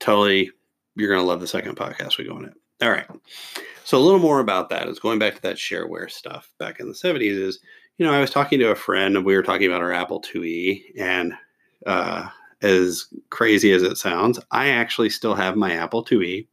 totally, 0.00 0.50
you're 0.96 1.08
going 1.08 1.20
to 1.20 1.26
love 1.26 1.40
the 1.40 1.46
second 1.46 1.76
podcast 1.76 2.18
we 2.18 2.24
go 2.24 2.34
on 2.34 2.46
it. 2.46 2.54
All 2.82 2.90
right. 2.90 3.06
So 3.84 3.98
a 3.98 4.00
little 4.00 4.20
more 4.20 4.40
about 4.40 4.68
that 4.70 4.88
is 4.88 4.98
going 4.98 5.18
back 5.18 5.34
to 5.34 5.42
that 5.42 5.56
shareware 5.56 6.10
stuff 6.10 6.52
back 6.58 6.80
in 6.80 6.88
the 6.88 6.94
70s. 6.94 7.36
Is 7.36 7.58
you 7.98 8.06
know 8.06 8.12
I 8.12 8.20
was 8.20 8.30
talking 8.30 8.58
to 8.60 8.70
a 8.70 8.76
friend 8.76 9.16
and 9.16 9.26
we 9.26 9.36
were 9.36 9.42
talking 9.42 9.66
about 9.66 9.82
our 9.82 9.92
Apple 9.92 10.20
IIe, 10.20 10.82
and 10.98 11.34
uh, 11.86 12.28
as 12.62 13.06
crazy 13.30 13.72
as 13.72 13.82
it 13.82 13.98
sounds, 13.98 14.40
I 14.50 14.68
actually 14.68 15.10
still 15.10 15.34
have 15.34 15.56
my 15.56 15.72
Apple 15.72 16.04
IIe 16.04 16.46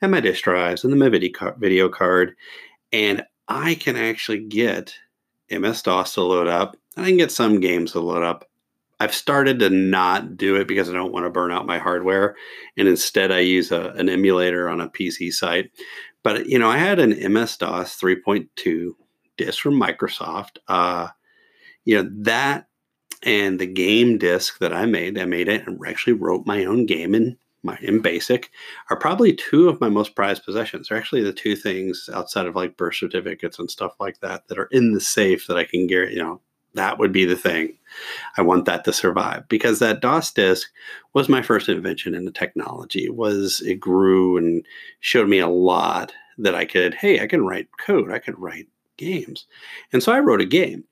and 0.00 0.12
my 0.12 0.20
disk 0.20 0.44
drives 0.44 0.84
and 0.84 0.92
the 0.92 1.10
video 1.10 1.54
video 1.58 1.88
card, 1.88 2.36
and 2.92 3.24
I 3.48 3.74
can 3.76 3.96
actually 3.96 4.44
get 4.44 4.94
MS 5.50 5.82
DOS 5.82 6.14
to 6.14 6.22
load 6.22 6.48
up. 6.48 6.76
And 6.96 7.04
I 7.04 7.08
can 7.08 7.18
get 7.18 7.32
some 7.32 7.60
games 7.60 7.92
to 7.92 8.00
load 8.00 8.22
up. 8.22 8.48
I've 8.98 9.14
started 9.14 9.58
to 9.58 9.70
not 9.70 10.36
do 10.36 10.56
it 10.56 10.66
because 10.66 10.88
I 10.88 10.94
don't 10.94 11.12
want 11.12 11.26
to 11.26 11.30
burn 11.30 11.52
out 11.52 11.66
my 11.66 11.78
hardware, 11.78 12.34
and 12.78 12.88
instead 12.88 13.30
I 13.30 13.40
use 13.40 13.70
a, 13.70 13.90
an 13.90 14.08
emulator 14.08 14.70
on 14.70 14.80
a 14.80 14.88
PC 14.88 15.32
site. 15.32 15.70
But 16.22 16.46
you 16.46 16.58
know, 16.58 16.70
I 16.70 16.78
had 16.78 16.98
an 16.98 17.10
MS 17.32 17.58
DOS 17.58 18.00
3.2 18.00 18.92
disk 19.36 19.60
from 19.60 19.78
Microsoft. 19.78 20.56
Uh, 20.66 21.08
you 21.84 22.02
know 22.02 22.10
that 22.22 22.68
and 23.22 23.58
the 23.58 23.66
game 23.66 24.18
disk 24.18 24.58
that 24.60 24.72
I 24.72 24.86
made, 24.86 25.18
I 25.18 25.24
made 25.24 25.48
it 25.48 25.66
and 25.66 25.78
actually 25.86 26.14
wrote 26.14 26.46
my 26.46 26.64
own 26.64 26.86
game 26.86 27.14
in 27.14 27.36
my 27.62 27.78
in 27.82 28.00
basic 28.00 28.50
are 28.90 28.98
probably 28.98 29.32
two 29.32 29.68
of 29.68 29.80
my 29.80 29.88
most 29.88 30.14
prized 30.14 30.44
possessions. 30.44 30.88
They're 30.88 30.98
actually 30.98 31.22
the 31.22 31.32
two 31.32 31.56
things 31.56 32.08
outside 32.12 32.46
of 32.46 32.56
like 32.56 32.76
birth 32.76 32.96
certificates 32.96 33.58
and 33.58 33.70
stuff 33.70 33.94
like 33.98 34.20
that 34.20 34.48
that 34.48 34.58
are 34.58 34.68
in 34.70 34.92
the 34.92 35.00
safe 35.00 35.46
that 35.46 35.56
I 35.56 35.64
can 35.64 35.86
get, 35.86 36.12
you 36.12 36.18
know, 36.18 36.40
that 36.74 36.98
would 36.98 37.12
be 37.12 37.24
the 37.24 37.36
thing. 37.36 37.76
I 38.36 38.42
want 38.42 38.66
that 38.66 38.84
to 38.84 38.92
survive 38.92 39.48
because 39.48 39.78
that 39.78 40.00
DOS 40.00 40.32
disk 40.32 40.68
was 41.14 41.28
my 41.28 41.42
first 41.42 41.68
invention 41.68 42.14
in 42.14 42.24
the 42.24 42.30
technology. 42.30 43.04
It 43.04 43.16
was 43.16 43.60
it 43.62 43.80
grew 43.80 44.36
and 44.36 44.64
showed 45.00 45.28
me 45.28 45.38
a 45.38 45.48
lot 45.48 46.12
that 46.38 46.54
I 46.54 46.66
could, 46.66 46.94
hey, 46.94 47.20
I 47.20 47.26
can 47.26 47.46
write 47.46 47.68
code, 47.78 48.12
I 48.12 48.18
could 48.18 48.38
write 48.38 48.68
games. 48.96 49.46
And 49.92 50.02
so 50.02 50.12
I 50.12 50.20
wrote 50.20 50.40
a 50.40 50.46
game. 50.46 50.84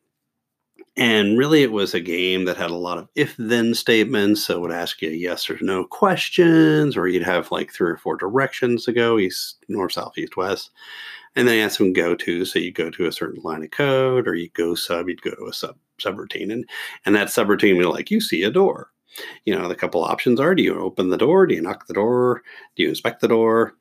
And 0.96 1.36
really, 1.36 1.62
it 1.64 1.72
was 1.72 1.92
a 1.92 2.00
game 2.00 2.44
that 2.44 2.56
had 2.56 2.70
a 2.70 2.76
lot 2.76 2.98
of 2.98 3.08
if 3.16 3.34
then 3.36 3.74
statements. 3.74 4.46
So 4.46 4.56
it 4.56 4.60
would 4.60 4.72
ask 4.72 5.02
you 5.02 5.10
yes 5.10 5.50
or 5.50 5.58
no 5.60 5.84
questions, 5.84 6.96
or 6.96 7.08
you'd 7.08 7.24
have 7.24 7.50
like 7.50 7.72
three 7.72 7.90
or 7.90 7.96
four 7.96 8.16
directions 8.16 8.84
to 8.84 8.92
go 8.92 9.18
east, 9.18 9.64
north, 9.68 9.92
south, 9.92 10.16
east, 10.16 10.36
west. 10.36 10.70
And 11.36 11.48
then 11.48 11.56
you 11.56 11.62
had 11.62 11.72
some 11.72 11.92
go 11.92 12.14
to. 12.14 12.44
So 12.44 12.60
you 12.60 12.70
go 12.70 12.90
to 12.90 13.06
a 13.06 13.12
certain 13.12 13.42
line 13.42 13.64
of 13.64 13.72
code, 13.72 14.28
or 14.28 14.36
you 14.36 14.50
go 14.50 14.76
sub, 14.76 15.08
you'd 15.08 15.22
go 15.22 15.34
to 15.34 15.46
a 15.46 15.52
sub 15.52 15.76
subroutine. 16.00 16.52
And, 16.52 16.68
and 17.06 17.14
that 17.14 17.28
subroutine 17.28 17.76
would 17.76 17.82
be 17.82 17.86
like, 17.86 18.10
you 18.10 18.20
see 18.20 18.44
a 18.44 18.50
door. 18.50 18.90
You 19.44 19.56
know, 19.56 19.68
the 19.68 19.76
couple 19.76 20.02
options 20.02 20.40
are 20.40 20.54
do 20.54 20.62
you 20.62 20.78
open 20.78 21.08
the 21.08 21.18
door? 21.18 21.46
Do 21.46 21.54
you 21.54 21.62
knock 21.62 21.86
the 21.86 21.94
door? 21.94 22.42
Do 22.76 22.82
you 22.82 22.88
inspect 22.88 23.20
the 23.20 23.28
door? 23.28 23.76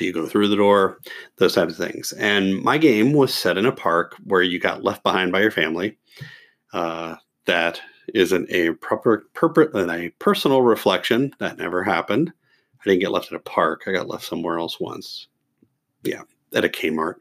Do 0.00 0.06
you 0.06 0.14
go 0.14 0.26
through 0.26 0.48
the 0.48 0.56
door? 0.56 0.98
Those 1.36 1.54
types 1.54 1.78
of 1.78 1.86
things. 1.86 2.12
And 2.12 2.58
my 2.62 2.78
game 2.78 3.12
was 3.12 3.34
set 3.34 3.58
in 3.58 3.66
a 3.66 3.70
park 3.70 4.16
where 4.24 4.40
you 4.40 4.58
got 4.58 4.82
left 4.82 5.02
behind 5.02 5.30
by 5.30 5.42
your 5.42 5.50
family. 5.50 5.98
Uh, 6.72 7.16
that 7.44 7.82
isn't 8.14 8.50
a 8.50 8.70
proper, 8.76 9.26
proper 9.34 9.70
a 9.90 10.08
personal 10.18 10.62
reflection. 10.62 11.34
That 11.38 11.58
never 11.58 11.84
happened. 11.84 12.32
I 12.80 12.84
didn't 12.88 13.02
get 13.02 13.10
left 13.10 13.30
at 13.30 13.36
a 13.36 13.40
park. 13.40 13.82
I 13.86 13.92
got 13.92 14.08
left 14.08 14.24
somewhere 14.24 14.58
else 14.58 14.80
once. 14.80 15.28
Yeah, 16.02 16.22
at 16.54 16.64
a 16.64 16.70
Kmart. 16.70 17.16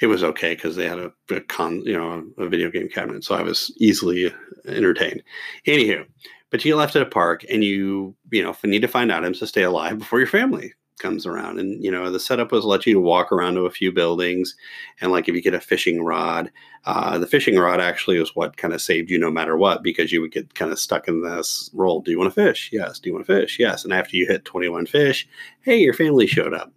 It 0.00 0.06
was 0.06 0.22
okay 0.22 0.54
because 0.54 0.76
they 0.76 0.88
had 0.88 1.00
a, 1.00 1.12
a, 1.32 1.40
con, 1.40 1.82
you 1.84 1.94
know, 1.94 2.24
a 2.38 2.48
video 2.48 2.70
game 2.70 2.88
cabinet, 2.88 3.24
so 3.24 3.34
I 3.34 3.42
was 3.42 3.74
easily 3.78 4.32
entertained. 4.68 5.24
Anywho, 5.66 6.06
but 6.50 6.64
you 6.64 6.76
left 6.76 6.94
at 6.94 7.02
a 7.02 7.06
park, 7.06 7.44
and 7.50 7.64
you, 7.64 8.14
you 8.30 8.44
know, 8.44 8.54
need 8.62 8.82
to 8.82 8.88
find 8.88 9.12
items 9.12 9.40
to 9.40 9.48
stay 9.48 9.62
alive 9.62 9.98
before 9.98 10.20
your 10.20 10.28
family 10.28 10.74
comes 11.00 11.26
around. 11.26 11.58
And, 11.58 11.82
you 11.82 11.90
know, 11.90 12.10
the 12.10 12.20
setup 12.20 12.52
was 12.52 12.64
let 12.64 12.86
you 12.86 13.00
walk 13.00 13.32
around 13.32 13.54
to 13.54 13.66
a 13.66 13.70
few 13.70 13.90
buildings. 13.90 14.54
And 15.00 15.10
like 15.10 15.28
if 15.28 15.34
you 15.34 15.42
get 15.42 15.54
a 15.54 15.60
fishing 15.60 16.02
rod, 16.04 16.52
uh, 16.84 17.18
the 17.18 17.26
fishing 17.26 17.56
rod 17.56 17.80
actually 17.80 18.20
was 18.20 18.36
what 18.36 18.56
kind 18.56 18.72
of 18.72 18.80
saved 18.80 19.10
you 19.10 19.18
no 19.18 19.30
matter 19.30 19.56
what, 19.56 19.82
because 19.82 20.12
you 20.12 20.20
would 20.20 20.32
get 20.32 20.54
kind 20.54 20.70
of 20.70 20.78
stuck 20.78 21.08
in 21.08 21.22
this 21.22 21.70
role. 21.74 22.00
Do 22.00 22.12
you 22.12 22.18
want 22.18 22.32
to 22.32 22.40
fish? 22.46 22.70
Yes. 22.72 23.00
Do 23.00 23.08
you 23.08 23.14
want 23.14 23.26
to 23.26 23.40
fish? 23.40 23.58
Yes. 23.58 23.82
And 23.82 23.92
after 23.92 24.16
you 24.16 24.26
hit 24.26 24.44
21 24.44 24.86
fish, 24.86 25.28
hey, 25.62 25.80
your 25.80 25.94
family 25.94 26.26
showed 26.28 26.54
up. 26.54 26.72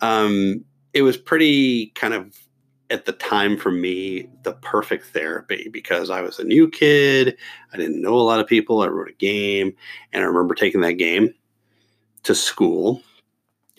Um, 0.00 0.64
it 0.92 1.02
was 1.02 1.16
pretty 1.16 1.86
kind 1.94 2.14
of 2.14 2.36
at 2.90 3.04
the 3.04 3.12
time 3.12 3.56
for 3.56 3.70
me 3.70 4.26
the 4.44 4.54
perfect 4.54 5.06
therapy 5.06 5.68
because 5.70 6.10
I 6.10 6.22
was 6.22 6.38
a 6.38 6.44
new 6.44 6.68
kid. 6.68 7.36
I 7.72 7.76
didn't 7.76 8.00
know 8.00 8.14
a 8.14 8.20
lot 8.20 8.40
of 8.40 8.46
people. 8.46 8.82
I 8.82 8.86
wrote 8.86 9.10
a 9.10 9.14
game, 9.14 9.74
and 10.12 10.24
I 10.24 10.26
remember 10.26 10.54
taking 10.54 10.80
that 10.80 10.94
game 10.94 11.34
to 12.24 12.34
school 12.34 13.02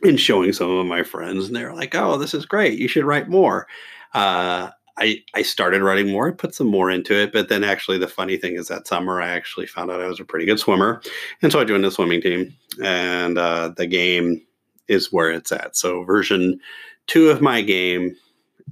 and 0.03 0.19
showing 0.19 0.53
some 0.53 0.69
of 0.71 0.85
my 0.85 1.03
friends, 1.03 1.47
and 1.47 1.55
they're 1.55 1.73
like, 1.73 1.95
"Oh, 1.95 2.17
this 2.17 2.33
is 2.33 2.45
great! 2.45 2.79
You 2.79 2.87
should 2.87 3.05
write 3.05 3.29
more." 3.29 3.67
Uh, 4.13 4.69
I 4.97 5.23
I 5.33 5.41
started 5.41 5.81
writing 5.81 6.09
more. 6.09 6.27
I 6.27 6.31
put 6.31 6.53
some 6.53 6.67
more 6.67 6.91
into 6.91 7.15
it, 7.15 7.31
but 7.31 7.49
then 7.49 7.63
actually 7.63 7.97
the 7.97 8.07
funny 8.07 8.37
thing 8.37 8.55
is 8.55 8.67
that 8.67 8.87
summer 8.87 9.21
I 9.21 9.29
actually 9.29 9.65
found 9.65 9.89
out 9.89 10.01
I 10.01 10.07
was 10.07 10.19
a 10.19 10.25
pretty 10.25 10.45
good 10.45 10.59
swimmer, 10.59 11.01
and 11.41 11.51
so 11.51 11.59
I 11.59 11.65
joined 11.65 11.83
the 11.83 11.91
swimming 11.91 12.21
team. 12.21 12.53
And 12.83 13.37
uh, 13.37 13.73
the 13.75 13.87
game 13.87 14.41
is 14.87 15.11
where 15.11 15.31
it's 15.31 15.51
at. 15.51 15.75
So 15.75 16.03
version 16.03 16.59
two 17.07 17.29
of 17.29 17.41
my 17.41 17.61
game, 17.61 18.15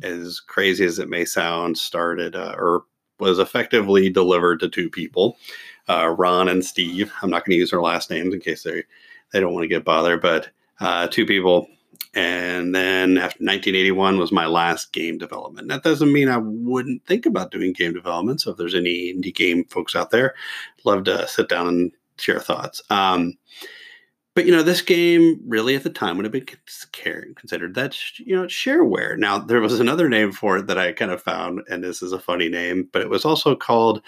as 0.03 0.39
crazy 0.39 0.85
as 0.85 0.99
it 0.99 1.09
may 1.09 1.25
sound, 1.25 1.77
started 1.77 2.35
uh, 2.35 2.55
or 2.57 2.83
was 3.19 3.39
effectively 3.39 4.09
delivered 4.09 4.59
to 4.59 4.69
two 4.69 4.89
people, 4.89 5.37
uh, 5.89 6.13
Ron 6.17 6.47
and 6.49 6.63
Steve. 6.63 7.11
I'm 7.21 7.29
not 7.29 7.45
going 7.45 7.55
to 7.55 7.59
use 7.59 7.71
their 7.71 7.81
last 7.81 8.09
names 8.09 8.33
in 8.33 8.39
case 8.39 8.63
they 8.63 8.83
they 9.33 9.39
don't 9.39 9.53
want 9.53 9.63
to 9.63 9.67
get 9.69 9.85
bothered, 9.85 10.21
but 10.21 10.49
uh, 10.79 11.07
two 11.07 11.25
people. 11.25 11.67
And 12.13 12.73
then 12.73 13.17
after 13.17 13.43
1981 13.43 14.17
was 14.17 14.31
my 14.31 14.47
last 14.47 14.91
game 14.91 15.17
development. 15.17 15.67
That 15.67 15.83
doesn't 15.83 16.11
mean 16.11 16.29
I 16.29 16.37
wouldn't 16.37 17.05
think 17.05 17.25
about 17.25 17.51
doing 17.51 17.73
game 17.73 17.93
development. 17.93 18.41
So 18.41 18.51
if 18.51 18.57
there's 18.57 18.75
any 18.75 19.13
indie 19.13 19.35
game 19.35 19.65
folks 19.65 19.95
out 19.95 20.09
there, 20.09 20.33
love 20.83 21.03
to 21.03 21.27
sit 21.27 21.47
down 21.47 21.67
and 21.67 21.91
share 22.17 22.39
thoughts. 22.39 22.81
Um, 22.89 23.37
but 24.37 24.45
you 24.45 24.51
know, 24.51 24.61
this 24.61 24.81
game 24.81 25.41
really 25.47 25.75
at 25.75 25.81
the 25.81 25.89
time 25.89 26.15
would 26.15 26.25
have 26.25 26.31
been 26.31 26.45
considered 26.45 27.73
that 27.73 27.97
you 28.19 28.35
know 28.35 28.43
shareware. 28.43 29.17
Now 29.17 29.39
there 29.39 29.61
was 29.61 29.79
another 29.79 30.07
name 30.09 30.31
for 30.31 30.57
it 30.57 30.67
that 30.67 30.77
I 30.77 30.91
kind 30.91 31.09
of 31.09 31.23
found, 31.23 31.61
and 31.69 31.83
this 31.83 32.03
is 32.03 32.11
a 32.11 32.19
funny 32.19 32.47
name, 32.47 32.87
but 32.93 33.01
it 33.01 33.09
was 33.09 33.25
also 33.25 33.55
called 33.55 33.99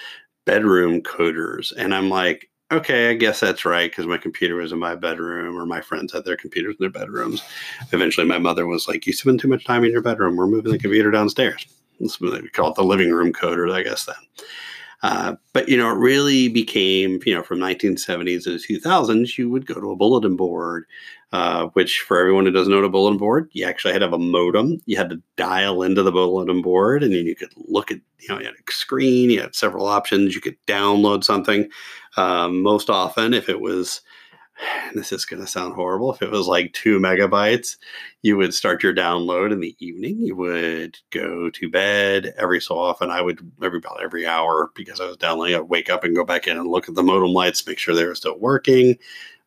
bedroom 0.45 1.01
coders. 1.01 1.73
And 1.75 1.95
I'm 1.95 2.11
like, 2.11 2.47
okay, 2.71 3.09
I 3.09 3.13
guess 3.13 3.39
that's 3.39 3.65
right 3.65 3.89
because 3.91 4.07
my 4.07 4.17
computer 4.17 4.55
was 4.55 4.71
in 4.71 4.79
my 4.79 4.95
bedroom 4.95 5.57
or 5.57 5.65
my 5.65 5.81
friends 5.81 6.13
had 6.13 6.25
their 6.25 6.37
computers 6.37 6.75
in 6.79 6.83
their 6.83 6.89
bedrooms. 6.89 7.43
Eventually, 7.91 8.27
my 8.27 8.37
mother 8.37 8.67
was 8.67 8.87
like, 8.87 9.05
You 9.05 9.13
spend 9.13 9.39
too 9.39 9.47
much 9.47 9.65
time 9.65 9.83
in 9.83 9.91
your 9.91 10.01
bedroom. 10.01 10.35
We're 10.35 10.47
moving 10.47 10.71
the 10.71 10.79
computer 10.79 11.11
downstairs. 11.11 11.65
We 11.99 12.49
call 12.49 12.69
it 12.69 12.75
the 12.75 12.83
living 12.83 13.11
room 13.11 13.33
coder, 13.33 13.73
I 13.73 13.83
guess 13.83 14.05
then. 14.05 14.15
Uh, 15.01 15.35
but 15.53 15.69
you 15.69 15.77
know, 15.77 15.89
it 15.89 15.97
really 15.97 16.49
became 16.49 17.19
you 17.25 17.33
know 17.33 17.43
from 17.43 17.59
1970s 17.59 18.43
to 18.43 18.55
2000s. 18.55 19.37
You 19.37 19.49
would 19.49 19.65
go 19.65 19.75
to 19.75 19.91
a 19.91 19.95
bulletin 19.95 20.35
board, 20.35 20.85
uh, 21.31 21.67
which 21.73 22.01
for 22.01 22.19
everyone 22.19 22.45
who 22.45 22.51
doesn't 22.51 22.71
know 22.71 22.83
a 22.83 22.89
bulletin 22.89 23.17
board, 23.17 23.49
you 23.53 23.65
actually 23.65 23.93
had 23.93 23.99
to 23.99 24.05
have 24.05 24.13
a 24.13 24.19
modem. 24.19 24.81
You 24.85 24.97
had 24.97 25.09
to 25.11 25.21
dial 25.35 25.83
into 25.83 26.03
the 26.03 26.11
bulletin 26.11 26.61
board, 26.61 27.03
and 27.03 27.13
then 27.13 27.25
you 27.25 27.35
could 27.35 27.53
look 27.55 27.91
at 27.91 27.99
you 28.19 28.29
know 28.29 28.39
you 28.39 28.45
had 28.45 28.55
a 28.55 28.71
screen. 28.71 29.29
You 29.29 29.41
had 29.41 29.55
several 29.55 29.85
options. 29.85 30.35
You 30.35 30.41
could 30.41 30.57
download 30.67 31.23
something. 31.23 31.69
Um, 32.17 32.61
most 32.61 32.89
often, 32.89 33.33
if 33.33 33.47
it 33.49 33.61
was 33.61 34.01
this 34.93 35.11
is 35.11 35.25
going 35.25 35.41
to 35.41 35.47
sound 35.47 35.73
horrible. 35.73 36.13
If 36.13 36.21
it 36.21 36.31
was 36.31 36.47
like 36.47 36.73
two 36.73 36.99
megabytes, 36.99 37.77
you 38.21 38.37
would 38.37 38.53
start 38.53 38.83
your 38.83 38.93
download 38.93 39.51
in 39.51 39.59
the 39.59 39.75
evening. 39.79 40.19
You 40.19 40.35
would 40.35 40.97
go 41.11 41.49
to 41.49 41.69
bed 41.69 42.33
every 42.37 42.61
so 42.61 42.77
often. 42.77 43.09
I 43.09 43.21
would 43.21 43.39
every 43.61 43.79
about 43.79 44.01
every 44.03 44.25
hour 44.25 44.71
because 44.75 44.99
I 44.99 45.05
was 45.05 45.17
downloading. 45.17 45.55
I'd 45.55 45.61
wake 45.61 45.89
up 45.89 46.03
and 46.03 46.15
go 46.15 46.25
back 46.25 46.47
in 46.47 46.57
and 46.57 46.67
look 46.67 46.89
at 46.89 46.95
the 46.95 47.03
modem 47.03 47.33
lights, 47.33 47.65
make 47.65 47.79
sure 47.79 47.95
they 47.95 48.05
were 48.05 48.15
still 48.15 48.39
working. 48.39 48.97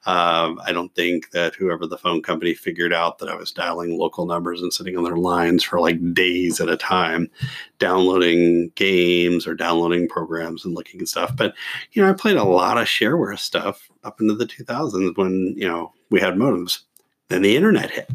Um, 0.05 0.61
I 0.65 0.73
don't 0.73 0.93
think 0.95 1.31
that 1.31 1.55
whoever 1.55 1.87
the 1.87 1.99
phone 1.99 2.23
company 2.23 2.55
figured 2.55 2.93
out 2.93 3.19
that 3.19 3.29
I 3.29 3.37
was 3.37 3.53
dialing 3.53 3.97
local 3.97 4.27
numbers 4.27 4.61
and 4.61 4.73
sitting 4.73 4.97
on 4.97 5.05
their 5.05 5.17
lines 5.17 5.63
for 5.63 5.81
like 5.81 6.13
days 6.13 6.61
at 6.61 6.69
a 6.69 6.77
time, 6.77 7.31
downloading 7.79 8.73
games 8.75 9.47
or 9.47 9.55
downloading 9.55 10.09
programs 10.09 10.65
and 10.65 10.75
looking 10.75 11.01
at 11.01 11.09
stuff. 11.09 11.37
But, 11.37 11.55
you 11.93 12.03
know, 12.03 12.11
I 12.11 12.15
played 12.15 12.37
a 12.37 12.45
lot 12.45 12.79
of 12.79 12.89
shareware 12.89 13.39
stuff 13.39 13.89
up 14.03 14.21
into 14.21 14.35
the 14.35 14.47
2000s 14.47 15.17
when, 15.17 15.55
you 15.57 15.69
know, 15.69 15.93
we 16.11 16.21
had 16.21 16.35
modems. 16.35 16.81
Then 17.29 17.43
the 17.43 17.57
internet 17.57 17.91
hit. 17.91 18.11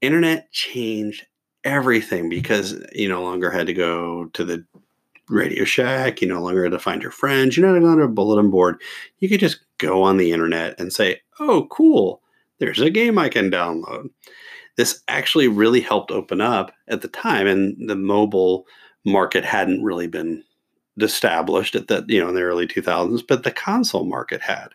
Internet 0.00 0.52
changed 0.52 1.26
everything 1.64 2.28
because 2.28 2.80
you 2.94 3.08
no 3.08 3.22
longer 3.22 3.50
had 3.50 3.66
to 3.66 3.74
go 3.74 4.26
to 4.26 4.44
the 4.44 4.64
Radio 5.28 5.64
Shack. 5.64 6.22
You 6.22 6.28
no 6.28 6.40
longer 6.40 6.62
had 6.62 6.72
to 6.72 6.78
find 6.78 7.02
your 7.02 7.10
friends. 7.10 7.56
You're 7.56 7.68
not 7.68 7.86
on 7.86 8.00
a 8.00 8.08
bulletin 8.08 8.50
board. 8.50 8.80
You 9.18 9.28
could 9.28 9.40
just 9.40 9.60
go 9.78 10.02
on 10.02 10.16
the 10.16 10.32
internet 10.32 10.78
and 10.78 10.92
say, 10.92 11.20
oh, 11.40 11.66
cool, 11.70 12.22
there's 12.58 12.80
a 12.80 12.90
game 12.90 13.18
I 13.18 13.28
can 13.28 13.50
download. 13.50 14.10
This 14.76 15.02
actually 15.08 15.48
really 15.48 15.80
helped 15.80 16.10
open 16.10 16.40
up 16.40 16.72
at 16.88 17.00
the 17.00 17.08
time, 17.08 17.46
and 17.46 17.88
the 17.88 17.96
mobile 17.96 18.66
market 19.04 19.44
hadn't 19.44 19.82
really 19.82 20.06
been 20.06 20.44
established 21.00 21.76
at 21.76 21.86
that 21.86 22.10
you 22.10 22.20
know 22.20 22.28
in 22.28 22.34
the 22.34 22.42
early 22.42 22.66
2000s 22.66 23.22
but 23.28 23.44
the 23.44 23.52
console 23.52 24.04
market 24.04 24.40
had 24.40 24.66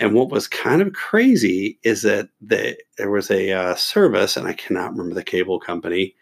and 0.00 0.14
what 0.14 0.28
was 0.28 0.48
kind 0.48 0.82
of 0.82 0.92
crazy 0.94 1.78
is 1.84 2.02
that 2.02 2.28
the, 2.40 2.76
there 2.98 3.08
was 3.08 3.30
a 3.30 3.52
uh, 3.52 3.72
service 3.76 4.36
and 4.36 4.48
i 4.48 4.52
cannot 4.52 4.90
remember 4.90 5.14
the 5.14 5.22
cable 5.22 5.60
company 5.60 6.12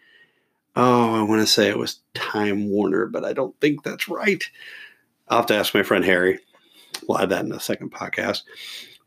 oh, 0.79 1.15
I 1.15 1.21
want 1.23 1.41
to 1.41 1.47
say 1.47 1.69
it 1.69 1.77
was 1.77 1.99
Time 2.13 2.69
Warner, 2.69 3.07
but 3.07 3.25
I 3.25 3.33
don't 3.33 3.59
think 3.59 3.83
that's 3.83 4.07
right. 4.07 4.43
I'll 5.27 5.39
have 5.39 5.47
to 5.47 5.55
ask 5.55 5.73
my 5.73 5.83
friend 5.83 6.05
Harry. 6.05 6.39
We'll 7.07 7.17
have 7.17 7.29
that 7.29 7.43
in 7.43 7.49
the 7.49 7.59
second 7.59 7.91
podcast. 7.91 8.43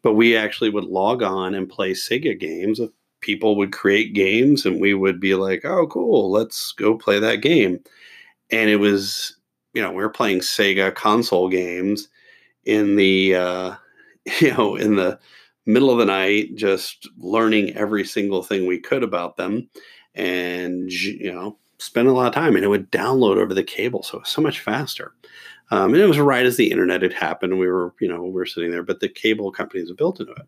But 0.03 0.15
we 0.15 0.37
actually 0.37 0.71
would 0.71 0.85
log 0.85 1.23
on 1.23 1.55
and 1.55 1.69
play 1.69 1.93
Sega 1.93 2.39
games. 2.39 2.81
People 3.21 3.57
would 3.57 3.73
create 3.73 4.15
games, 4.15 4.67
and 4.67 4.81
we 4.81 4.95
would 4.95 5.21
be 5.21 5.35
like, 5.35 5.65
"Oh, 5.65 5.87
cool, 5.87 6.31
let's 6.31 6.73
go 6.73 6.97
play 6.97 7.19
that 7.21 7.37
game." 7.37 7.81
And 8.51 8.69
it 8.69 8.77
was, 8.77 9.37
you 9.75 9.83
know, 9.83 9.91
we 9.91 10.03
were 10.03 10.11
playing 10.11 10.41
Sega 10.41 10.95
console 10.95 11.49
games 11.49 12.09
in 12.65 12.97
the, 12.97 13.37
uh, 13.37 13.75
you 14.41 14.53
know, 14.53 14.77
in 14.77 14.97
the 14.97 15.19
middle 15.67 15.91
of 15.91 15.99
the 15.99 16.05
night, 16.05 16.57
just 16.57 17.09
learning 17.19 17.77
every 17.77 18.05
single 18.05 18.43
thing 18.43 18.67
we 18.67 18.81
could 18.81 19.03
about 19.05 19.37
them 19.37 19.69
and 20.15 20.91
you 20.93 21.33
know 21.33 21.57
spend 21.83 22.09
a 22.09 22.13
lot 22.13 22.29
of 22.29 22.35
time 22.35 22.55
and 22.55 22.65
it 22.65 22.69
would 22.69 22.91
download 22.91 23.37
over 23.37 23.53
the 23.53 23.65
cable 23.65 24.03
so 24.03 24.19
it 24.19 24.23
was 24.23 24.29
so 24.29 24.43
much 24.43 24.61
faster. 24.61 25.13
Um, 25.71 25.95
and 25.95 26.03
it 26.03 26.07
was 26.07 26.19
right 26.19 26.45
as 26.45 26.57
the 26.57 26.71
internet 26.71 27.03
had 27.03 27.15
happened 27.15 27.59
we 27.59 27.67
were 27.67 27.95
you 28.01 28.09
know 28.09 28.23
we 28.23 28.31
were 28.31 28.47
sitting 28.47 28.71
there 28.71 28.83
but 28.83 29.01
the 29.01 29.09
cable 29.09 29.51
companies 29.51 29.89
have 29.89 29.97
built 29.97 30.21
into 30.21 30.33
it. 30.33 30.47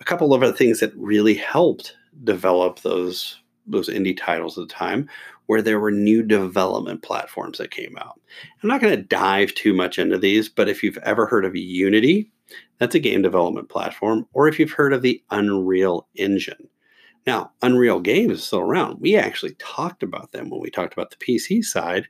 A 0.00 0.04
couple 0.04 0.32
of 0.32 0.42
other 0.42 0.52
things 0.52 0.80
that 0.80 0.96
really 0.96 1.34
helped 1.34 1.96
develop 2.24 2.80
those 2.80 3.40
those 3.66 3.88
indie 3.88 4.16
titles 4.16 4.58
at 4.58 4.68
the 4.68 4.74
time 4.74 5.08
where 5.46 5.62
there 5.62 5.80
were 5.80 5.90
new 5.90 6.22
development 6.22 7.02
platforms 7.02 7.58
that 7.58 7.70
came 7.70 7.96
out. 7.98 8.20
I'm 8.62 8.68
not 8.68 8.80
going 8.80 8.94
to 8.96 9.02
dive 9.02 9.54
too 9.54 9.72
much 9.72 9.98
into 9.98 10.18
these 10.18 10.48
but 10.48 10.68
if 10.68 10.82
you've 10.82 10.98
ever 10.98 11.26
heard 11.26 11.44
of 11.44 11.56
unity 11.56 12.30
that's 12.78 12.94
a 12.94 13.00
game 13.00 13.22
development 13.22 13.68
platform 13.68 14.26
or 14.32 14.48
if 14.48 14.58
you've 14.58 14.72
heard 14.72 14.92
of 14.92 15.02
the 15.02 15.22
unreal 15.30 16.08
engine 16.16 16.68
Now, 17.26 17.52
Unreal 17.62 18.00
Games 18.00 18.32
is 18.32 18.44
still 18.44 18.60
around. 18.60 19.00
We 19.00 19.16
actually 19.16 19.54
talked 19.58 20.02
about 20.02 20.32
them 20.32 20.48
when 20.48 20.60
we 20.60 20.70
talked 20.70 20.92
about 20.92 21.10
the 21.10 21.16
PC 21.16 21.62
side. 21.64 22.08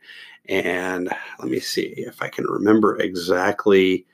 And 0.49 1.11
let 1.39 1.51
me 1.51 1.61
see 1.61 1.95
if 1.97 2.23
I 2.23 2.29
can 2.29 2.45
remember 2.47 2.99
exactly 2.99 4.07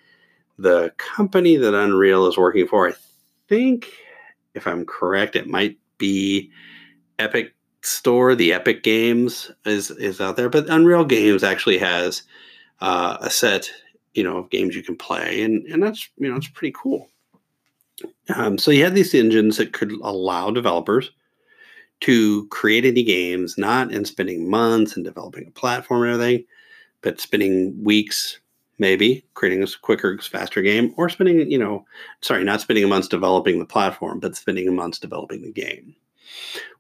the 0.59 0.93
company 0.97 1.57
that 1.57 1.75
Unreal 1.75 2.27
is 2.27 2.39
working 2.39 2.67
for. 2.67 2.89
I 2.89 2.93
think, 3.49 3.93
if 4.55 4.67
I'm 4.67 4.85
correct, 4.85 5.37
it 5.37 5.47
might 5.47 5.79
be 5.99 6.51
Epic 7.19 7.55
Store. 7.83 8.35
The 8.35 8.53
Epic 8.53 8.83
Games 8.83 9.51
is 9.65 9.91
is 9.91 10.21
out 10.21 10.37
there, 10.37 10.49
but 10.49 10.69
Unreal 10.69 11.05
Games 11.05 11.45
actually 11.45 11.79
has 11.79 12.23
uh, 12.81 13.19
a 13.21 13.31
set, 13.31 13.71
you 14.15 14.25
know, 14.25 14.39
of 14.39 14.51
games 14.51 14.75
you 14.75 14.83
can 14.83 14.97
play, 14.97 15.43
and 15.43 15.65
and 15.67 15.83
that's 15.83 16.09
you 16.19 16.29
know 16.29 16.37
it's 16.37 16.49
pretty 16.49 16.75
cool. 16.77 17.09
Um, 18.35 18.59
so 18.59 18.71
you 18.71 18.83
had 18.83 18.95
these 18.95 19.15
engines 19.15 19.57
that 19.57 19.73
could 19.73 19.93
allow 19.93 20.51
developers 20.51 21.11
to 22.01 22.47
create 22.49 22.85
any 22.85 23.03
games, 23.03 23.57
not 23.57 23.93
in 23.93 24.05
spending 24.05 24.51
months 24.51 24.97
and 24.97 25.05
developing 25.05 25.47
a 25.47 25.53
platform 25.53 26.03
and 26.03 26.13
everything, 26.13 26.45
but 27.03 27.21
spending 27.21 27.83
weeks, 27.83 28.39
maybe 28.79 29.25
creating 29.35 29.63
a 29.63 29.67
quicker, 29.81 30.19
faster 30.19 30.61
game, 30.61 30.93
or 30.97 31.09
spending, 31.09 31.51
you 31.51 31.59
know, 31.59 31.85
sorry, 32.21 32.45
not 32.45 32.61
spending 32.61 32.89
months 32.89 33.09
developing 33.09 33.59
the 33.59 33.65
platform, 33.65 34.21
but 34.21 34.37
spending 34.37 34.75
months 34.75 34.99
developing 34.99 35.43
the 35.43 35.53
game, 35.53 35.95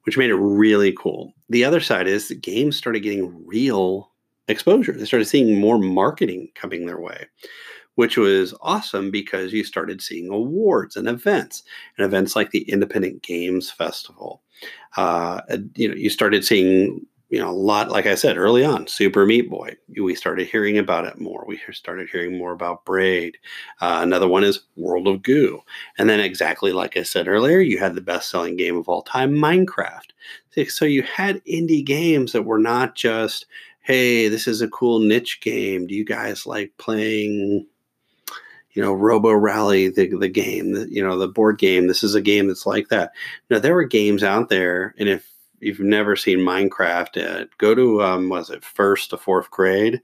which 0.02 0.18
made 0.18 0.30
it 0.30 0.36
really 0.36 0.92
cool. 0.92 1.32
The 1.48 1.64
other 1.64 1.80
side 1.80 2.08
is 2.08 2.28
the 2.28 2.34
games 2.34 2.76
started 2.76 3.00
getting 3.00 3.46
real 3.46 4.10
exposure. 4.48 4.92
They 4.92 5.06
started 5.06 5.26
seeing 5.26 5.58
more 5.58 5.78
marketing 5.78 6.50
coming 6.54 6.86
their 6.86 7.00
way 7.00 7.26
which 7.96 8.16
was 8.16 8.54
awesome 8.60 9.10
because 9.10 9.52
you 9.52 9.64
started 9.64 10.00
seeing 10.00 10.30
awards 10.30 10.96
and 10.96 11.08
events 11.08 11.64
and 11.98 12.06
events 12.06 12.36
like 12.36 12.50
the 12.50 12.62
Independent 12.70 13.22
Games 13.22 13.70
Festival. 13.70 14.42
Uh, 14.96 15.40
you 15.74 15.88
know, 15.88 15.94
you 15.94 16.08
started 16.08 16.44
seeing 16.44 17.04
you 17.28 17.40
know 17.40 17.50
a 17.50 17.52
lot 17.52 17.90
like 17.90 18.06
i 18.06 18.14
said 18.14 18.36
early 18.36 18.64
on 18.64 18.86
super 18.86 19.26
meat 19.26 19.50
boy. 19.50 19.74
We 20.00 20.14
started 20.14 20.46
hearing 20.46 20.78
about 20.78 21.06
it 21.06 21.18
more. 21.18 21.44
We 21.46 21.60
started 21.72 22.08
hearing 22.08 22.38
more 22.38 22.52
about 22.52 22.84
braid. 22.84 23.36
Uh, 23.80 23.98
another 24.02 24.28
one 24.28 24.44
is 24.44 24.60
world 24.76 25.08
of 25.08 25.22
goo. 25.22 25.60
And 25.98 26.08
then 26.08 26.20
exactly 26.20 26.72
like 26.72 26.96
i 26.96 27.02
said 27.02 27.26
earlier 27.26 27.58
you 27.58 27.78
had 27.78 27.94
the 27.94 28.00
best 28.00 28.30
selling 28.30 28.56
game 28.56 28.76
of 28.76 28.88
all 28.88 29.02
time 29.02 29.32
minecraft. 29.32 30.10
So 30.68 30.84
you 30.84 31.02
had 31.02 31.44
indie 31.44 31.84
games 31.84 32.32
that 32.32 32.44
were 32.44 32.58
not 32.58 32.94
just 32.94 33.46
hey 33.80 34.28
this 34.28 34.46
is 34.46 34.62
a 34.62 34.68
cool 34.68 35.00
niche 35.00 35.40
game. 35.40 35.86
Do 35.86 35.94
you 35.94 36.04
guys 36.04 36.46
like 36.46 36.72
playing 36.78 37.66
you 38.76 38.82
know, 38.82 38.92
Robo 38.92 39.32
Rally, 39.32 39.88
the 39.88 40.14
the 40.16 40.28
game, 40.28 40.72
the, 40.72 40.86
you 40.90 41.02
know, 41.02 41.18
the 41.18 41.26
board 41.26 41.58
game. 41.58 41.86
This 41.86 42.04
is 42.04 42.14
a 42.14 42.20
game 42.20 42.46
that's 42.46 42.66
like 42.66 42.88
that. 42.88 43.12
Now 43.48 43.58
there 43.58 43.74
were 43.74 43.84
games 43.84 44.22
out 44.22 44.50
there, 44.50 44.94
and 44.98 45.08
if 45.08 45.32
you've 45.60 45.80
never 45.80 46.14
seen 46.14 46.40
Minecraft, 46.40 47.42
uh, 47.42 47.46
go 47.56 47.74
to 47.74 48.02
um, 48.02 48.28
was 48.28 48.50
it 48.50 48.62
first 48.62 49.10
to 49.10 49.16
fourth 49.16 49.50
grade 49.50 50.02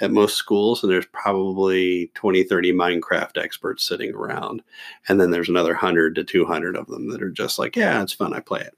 at 0.00 0.12
most 0.12 0.36
schools, 0.36 0.82
and 0.82 0.90
there's 0.90 1.06
probably 1.06 2.12
20, 2.14 2.44
30 2.44 2.72
Minecraft 2.72 3.42
experts 3.42 3.86
sitting 3.86 4.14
around, 4.14 4.62
and 5.08 5.20
then 5.20 5.32
there's 5.32 5.48
another 5.48 5.74
hundred 5.74 6.14
to 6.14 6.24
200 6.24 6.76
of 6.76 6.86
them 6.86 7.10
that 7.10 7.22
are 7.22 7.30
just 7.30 7.58
like, 7.58 7.74
yeah, 7.74 8.00
it's 8.02 8.12
fun, 8.12 8.32
I 8.32 8.40
play 8.40 8.60
it. 8.60 8.76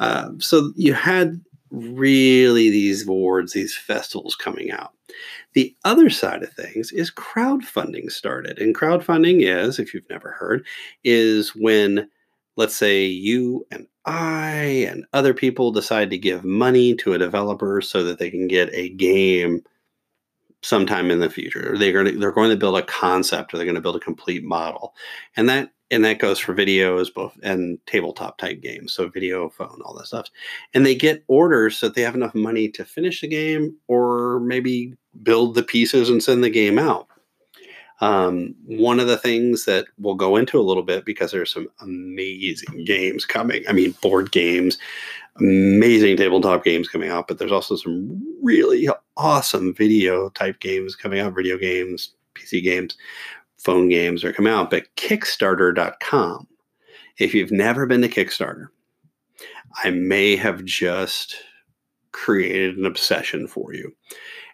Uh, 0.00 0.30
so 0.38 0.72
you 0.74 0.94
had 0.94 1.40
really 1.70 2.70
these 2.70 3.06
awards, 3.06 3.52
these 3.52 3.76
festivals 3.76 4.34
coming 4.34 4.70
out. 4.70 4.92
The 5.52 5.74
other 5.84 6.10
side 6.10 6.42
of 6.42 6.52
things 6.52 6.92
is 6.92 7.10
crowdfunding 7.10 8.10
started. 8.10 8.58
And 8.58 8.74
crowdfunding 8.74 9.42
is, 9.42 9.78
if 9.78 9.92
you've 9.92 10.08
never 10.10 10.30
heard, 10.32 10.64
is 11.04 11.54
when, 11.56 12.08
let's 12.56 12.76
say, 12.76 13.04
you 13.04 13.66
and 13.70 13.86
I 14.04 14.86
and 14.88 15.04
other 15.12 15.34
people 15.34 15.72
decide 15.72 16.10
to 16.10 16.18
give 16.18 16.44
money 16.44 16.94
to 16.96 17.12
a 17.12 17.18
developer 17.18 17.80
so 17.80 18.04
that 18.04 18.18
they 18.18 18.30
can 18.30 18.48
get 18.48 18.70
a 18.72 18.90
game 18.90 19.62
sometime 20.62 21.10
in 21.10 21.20
the 21.20 21.30
future. 21.30 21.76
They're 21.76 21.92
going 21.92 22.06
to, 22.06 22.18
they're 22.18 22.32
going 22.32 22.50
to 22.50 22.56
build 22.56 22.76
a 22.76 22.82
concept 22.82 23.52
or 23.52 23.56
they're 23.56 23.66
going 23.66 23.74
to 23.76 23.80
build 23.80 23.96
a 23.96 24.00
complete 24.00 24.44
model. 24.44 24.94
And 25.36 25.48
that 25.48 25.72
and 25.90 26.04
that 26.04 26.18
goes 26.18 26.38
for 26.38 26.54
videos 26.54 27.12
both 27.12 27.36
and 27.42 27.78
tabletop 27.86 28.38
type 28.38 28.60
games 28.60 28.92
so 28.92 29.08
video 29.08 29.48
phone 29.48 29.80
all 29.84 29.94
that 29.94 30.06
stuff. 30.06 30.28
And 30.74 30.86
they 30.86 30.94
get 30.94 31.24
orders 31.26 31.76
so 31.76 31.86
that 31.86 31.94
they 31.94 32.02
have 32.02 32.14
enough 32.14 32.34
money 32.34 32.68
to 32.70 32.84
finish 32.84 33.20
the 33.20 33.28
game 33.28 33.76
or 33.88 34.40
maybe 34.40 34.94
build 35.22 35.54
the 35.54 35.62
pieces 35.62 36.08
and 36.08 36.22
send 36.22 36.44
the 36.44 36.50
game 36.50 36.78
out. 36.78 37.08
Um, 38.00 38.54
one 38.64 38.98
of 38.98 39.08
the 39.08 39.18
things 39.18 39.66
that 39.66 39.86
we'll 39.98 40.14
go 40.14 40.36
into 40.36 40.58
a 40.58 40.62
little 40.62 40.82
bit 40.82 41.04
because 41.04 41.32
there's 41.32 41.52
some 41.52 41.68
amazing 41.80 42.84
games 42.86 43.26
coming 43.26 43.62
i 43.68 43.72
mean 43.72 43.94
board 44.00 44.32
games 44.32 44.78
amazing 45.36 46.16
tabletop 46.16 46.64
games 46.64 46.88
coming 46.88 47.10
out 47.10 47.28
but 47.28 47.36
there's 47.36 47.52
also 47.52 47.76
some 47.76 48.22
really 48.42 48.88
awesome 49.18 49.74
video 49.74 50.30
type 50.30 50.60
games 50.60 50.96
coming 50.96 51.20
out 51.20 51.34
video 51.34 51.58
games 51.58 52.14
pc 52.34 52.62
games 52.62 52.96
phone 53.62 53.88
games 53.88 54.24
are 54.24 54.32
coming 54.32 54.52
out, 54.52 54.70
but 54.70 54.94
Kickstarter.com. 54.96 56.46
If 57.18 57.34
you've 57.34 57.52
never 57.52 57.86
been 57.86 58.00
to 58.02 58.08
Kickstarter, 58.08 58.68
I 59.84 59.90
may 59.90 60.36
have 60.36 60.64
just 60.64 61.36
created 62.12 62.76
an 62.76 62.86
obsession 62.86 63.46
for 63.46 63.74
you. 63.74 63.94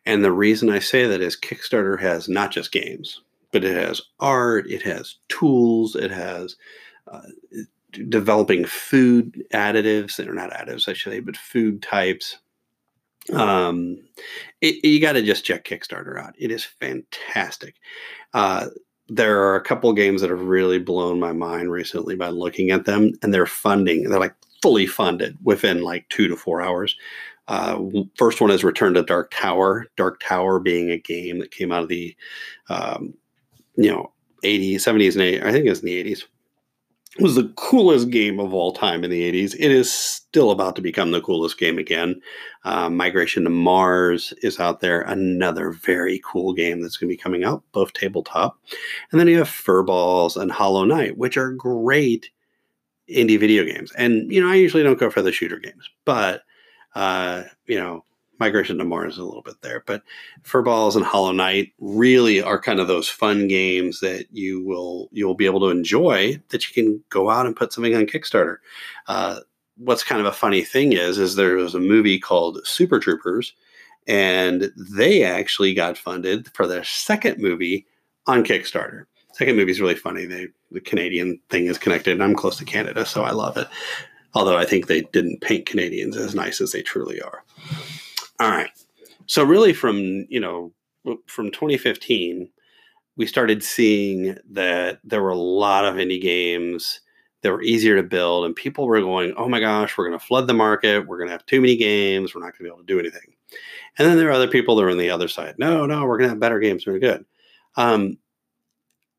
And 0.05 0.25
the 0.25 0.33
reason 0.33 0.71
I 0.71 0.81
say 0.81 1.07
that 1.07 1.21
is 1.21 1.39
Kickstarter 1.39 2.01
has 2.01 2.29
not 2.29 2.51
just 2.51 2.73
games, 2.73 3.23
but 3.53 3.65
it 3.65 3.77
has 3.77 4.03
art, 4.21 4.69
it 4.69 4.83
has 4.83 5.17
tools, 5.29 5.95
it 5.95 6.11
has 6.11 6.57
uh, 7.11 7.23
developing 8.09 8.65
food 8.65 9.45
additives. 9.53 10.17
They're 10.17 10.35
not 10.35 10.51
additives, 10.51 10.89
I 10.89 10.93
should 10.93 11.13
say, 11.13 11.21
but 11.21 11.37
food 11.37 11.83
types. 11.83 12.39
Um, 13.33 13.99
it, 14.61 14.85
you 14.85 15.01
got 15.01 15.13
to 15.13 15.23
just 15.23 15.45
check 15.45 15.65
Kickstarter 15.65 16.21
out. 16.21 16.35
It 16.39 16.51
is 16.51 16.65
fantastic. 16.65 17.77
Uh, 18.35 18.67
there 19.09 19.43
are 19.43 19.57
a 19.57 19.63
couple 19.63 19.93
games 19.93 20.21
that 20.21 20.31
have 20.31 20.43
really 20.43 20.79
blown 20.79 21.21
my 21.21 21.33
mind 21.33 21.71
recently 21.71 22.17
by 22.17 22.29
looking 22.29 22.71
at 22.71 22.85
them, 22.85 23.13
and 23.23 23.33
they're 23.33 23.47
funding. 23.47 24.09
They're 24.09 24.21
like 24.21 24.35
fully 24.63 24.87
funded 24.87 25.37
within 25.43 25.83
like 25.83 26.09
two 26.09 26.29
to 26.29 26.37
four 26.37 26.61
hours. 26.61 26.97
Uh, 27.49 27.81
first 28.17 28.41
one 28.41 28.51
is 28.51 28.65
Return 28.65 28.95
to 28.95 29.03
Dark 29.03 29.31
Tower. 29.33 29.87
Dark 29.97 30.21
Tower 30.21 30.59
being 30.59 30.91
a 30.91 30.99
game 30.99 31.39
that 31.39 31.53
came 31.53 31.71
out 31.71 31.85
of 31.85 31.89
the, 31.89 32.17
um, 32.69 33.15
you 33.77 33.91
know, 33.91 34.13
80s, 34.43 34.77
70s, 34.77 35.13
and 35.15 35.23
80s. 35.23 35.45
I 35.45 35.53
think 35.53 35.67
it 35.67 35.71
was 35.71 35.81
in 35.81 35.87
the 35.87 36.05
80s 36.05 36.25
was 37.21 37.35
the 37.35 37.53
coolest 37.57 38.11
game 38.11 38.39
of 38.39 38.53
all 38.53 38.73
time 38.73 39.05
in 39.05 39.11
the 39.11 39.33
80s. 39.33 39.55
It 39.55 39.71
is 39.71 39.93
still 39.93 40.51
about 40.51 40.77
to 40.77 40.83
become 40.83 41.11
the 41.11 41.21
coolest 41.21 41.59
game 41.59 41.79
again. 41.79 42.21
Uh, 42.65 42.91
Migration 42.91 43.45
to 43.45 43.51
Mars 43.51 44.33
is 44.43 44.59
out 44.61 44.81
there, 44.81 45.03
another 45.03 45.71
very 45.71 46.21
cool 46.25 46.53
game 46.53 46.81
that's 46.81 46.97
going 46.97 47.09
to 47.09 47.13
be 47.13 47.17
coming 47.17 47.45
out, 47.45 47.63
both 47.73 47.93
tabletop. 47.93 48.59
And 49.11 49.21
then 49.21 49.29
you 49.29 49.39
have 49.39 49.49
Furballs 49.49 50.37
and 50.37 50.51
Hollow 50.51 50.85
Knight, 50.85 51.17
which 51.17 51.37
are 51.37 51.53
great 51.53 52.31
indie 53.09 53.39
video 53.39 53.65
games. 53.65 53.93
And, 53.93 54.31
you 54.31 54.41
know, 54.41 54.51
I 54.51 54.57
usually 54.57 54.83
don't 54.83 54.99
go 54.99 55.11
for 55.11 55.23
the 55.23 55.33
shooter 55.33 55.59
games, 55.59 55.89
but, 56.05 56.43
uh, 56.95 57.45
you 57.67 57.79
know, 57.79 58.05
Migration 58.39 58.79
to 58.79 58.85
Mars 58.85 59.15
is 59.15 59.19
a 59.19 59.25
little 59.25 59.43
bit 59.43 59.61
there, 59.63 59.83
but 59.87 60.03
Furballs 60.43 60.97
and 60.97 61.05
Hollow 61.05 61.33
Knight 61.33 61.73
really 61.79 62.43
are 62.43 62.61
kind 62.61 62.81
of 62.81 62.89
those 62.89 63.09
fun 63.09 63.49
games 63.49 64.01
that 64.01 64.27
you 64.31 64.63
will 64.65 65.09
you'll 65.13 65.35
be 65.35 65.47
able 65.47 65.61
to 65.61 65.69
enjoy 65.69 66.41
that 66.51 66.67
you 66.69 66.75
can 66.75 67.03
go 67.09 67.31
out 67.31 67.47
and 67.47 67.57
put 67.57 67.73
something 67.73 67.95
on 67.95 68.07
Kickstarter. 68.07 68.57
Uh, 69.07 69.41
what's 69.79 70.05
kind 70.05 70.21
of 70.21 70.27
a 70.27 70.33
funny 70.33 70.63
thing 70.63 70.93
is 70.93 71.19
is 71.19 71.37
there 71.37 71.57
was 71.57 71.75
a 71.75 71.81
movie 71.81 72.19
called 72.19 72.61
Super 72.67 72.99
Troopers, 72.99 73.55
and 74.07 74.71
they 74.77 75.23
actually 75.23 75.75
got 75.75 75.99
funded 75.99 76.49
for 76.55 76.67
their 76.67 76.85
second 76.85 77.39
movie 77.39 77.87
on 78.27 78.45
Kickstarter. 78.45 79.05
Second 79.33 79.57
movie 79.57 79.73
is 79.73 79.81
really 79.81 79.95
funny. 79.95 80.27
They 80.27 80.49
the 80.71 80.81
Canadian 80.81 81.41
thing 81.49 81.67
is 81.67 81.79
connected, 81.79 82.13
and 82.13 82.23
I'm 82.23 82.35
close 82.35 82.57
to 82.59 82.65
Canada, 82.65 83.07
so 83.07 83.23
I 83.23 83.31
love 83.31 83.57
it. 83.57 83.69
Although 84.35 84.59
I 84.59 84.67
think 84.67 84.87
they 84.87 85.03
didn't 85.03 85.41
paint 85.41 85.67
Canadians 85.67 86.17
as 86.17 86.35
nice 86.35 86.61
as 86.61 86.73
they 86.73 86.83
truly 86.83 87.21
are. 87.23 87.43
All 88.41 88.51
right. 88.51 88.71
So 89.27 89.43
really 89.43 89.73
from, 89.73 90.27
you 90.29 90.41
know, 90.41 90.73
from 91.27 91.51
2015, 91.51 92.49
we 93.17 93.27
started 93.27 93.63
seeing 93.63 94.37
that 94.51 95.01
there 95.05 95.23
were 95.23 95.31
a 95.31 95.37
lot 95.37 95.85
of 95.85 95.95
indie 95.95 96.21
games 96.21 97.01
that 97.43 97.53
were 97.53 97.63
easier 97.63 97.97
to 97.97 98.03
build 98.03 98.45
and 98.45 98.55
people 98.55 98.87
were 98.87 99.01
going, 99.01 99.33
"Oh 99.37 99.49
my 99.49 99.61
gosh, 99.61 99.97
we're 99.97 100.09
going 100.09 100.19
to 100.19 100.25
flood 100.25 100.47
the 100.47 100.55
market. 100.55 101.07
We're 101.07 101.19
going 101.19 101.29
to 101.29 101.33
have 101.33 101.47
too 101.47 101.61
many 101.61 101.77
games. 101.77 102.35
We're 102.35 102.43
not 102.43 102.53
going 102.53 102.59
to 102.59 102.63
be 102.65 102.69
able 102.69 102.79
to 102.79 102.85
do 102.85 102.99
anything." 102.99 103.35
And 103.99 104.09
then 104.09 104.19
there 104.19 104.29
are 104.29 104.33
other 104.33 104.49
people 104.49 104.77
that 104.77 104.85
are 104.85 104.91
on 104.91 104.99
the 104.99 105.11
other 105.11 105.29
side. 105.29 105.55
No, 105.59 105.87
no, 105.87 106.05
we're 106.05 106.19
going 106.19 106.29
to 106.29 106.33
have 106.35 106.41
better 106.41 106.59
games. 106.61 106.87
We're 106.87 106.99
good. 106.99 107.25
Um, 107.77 108.19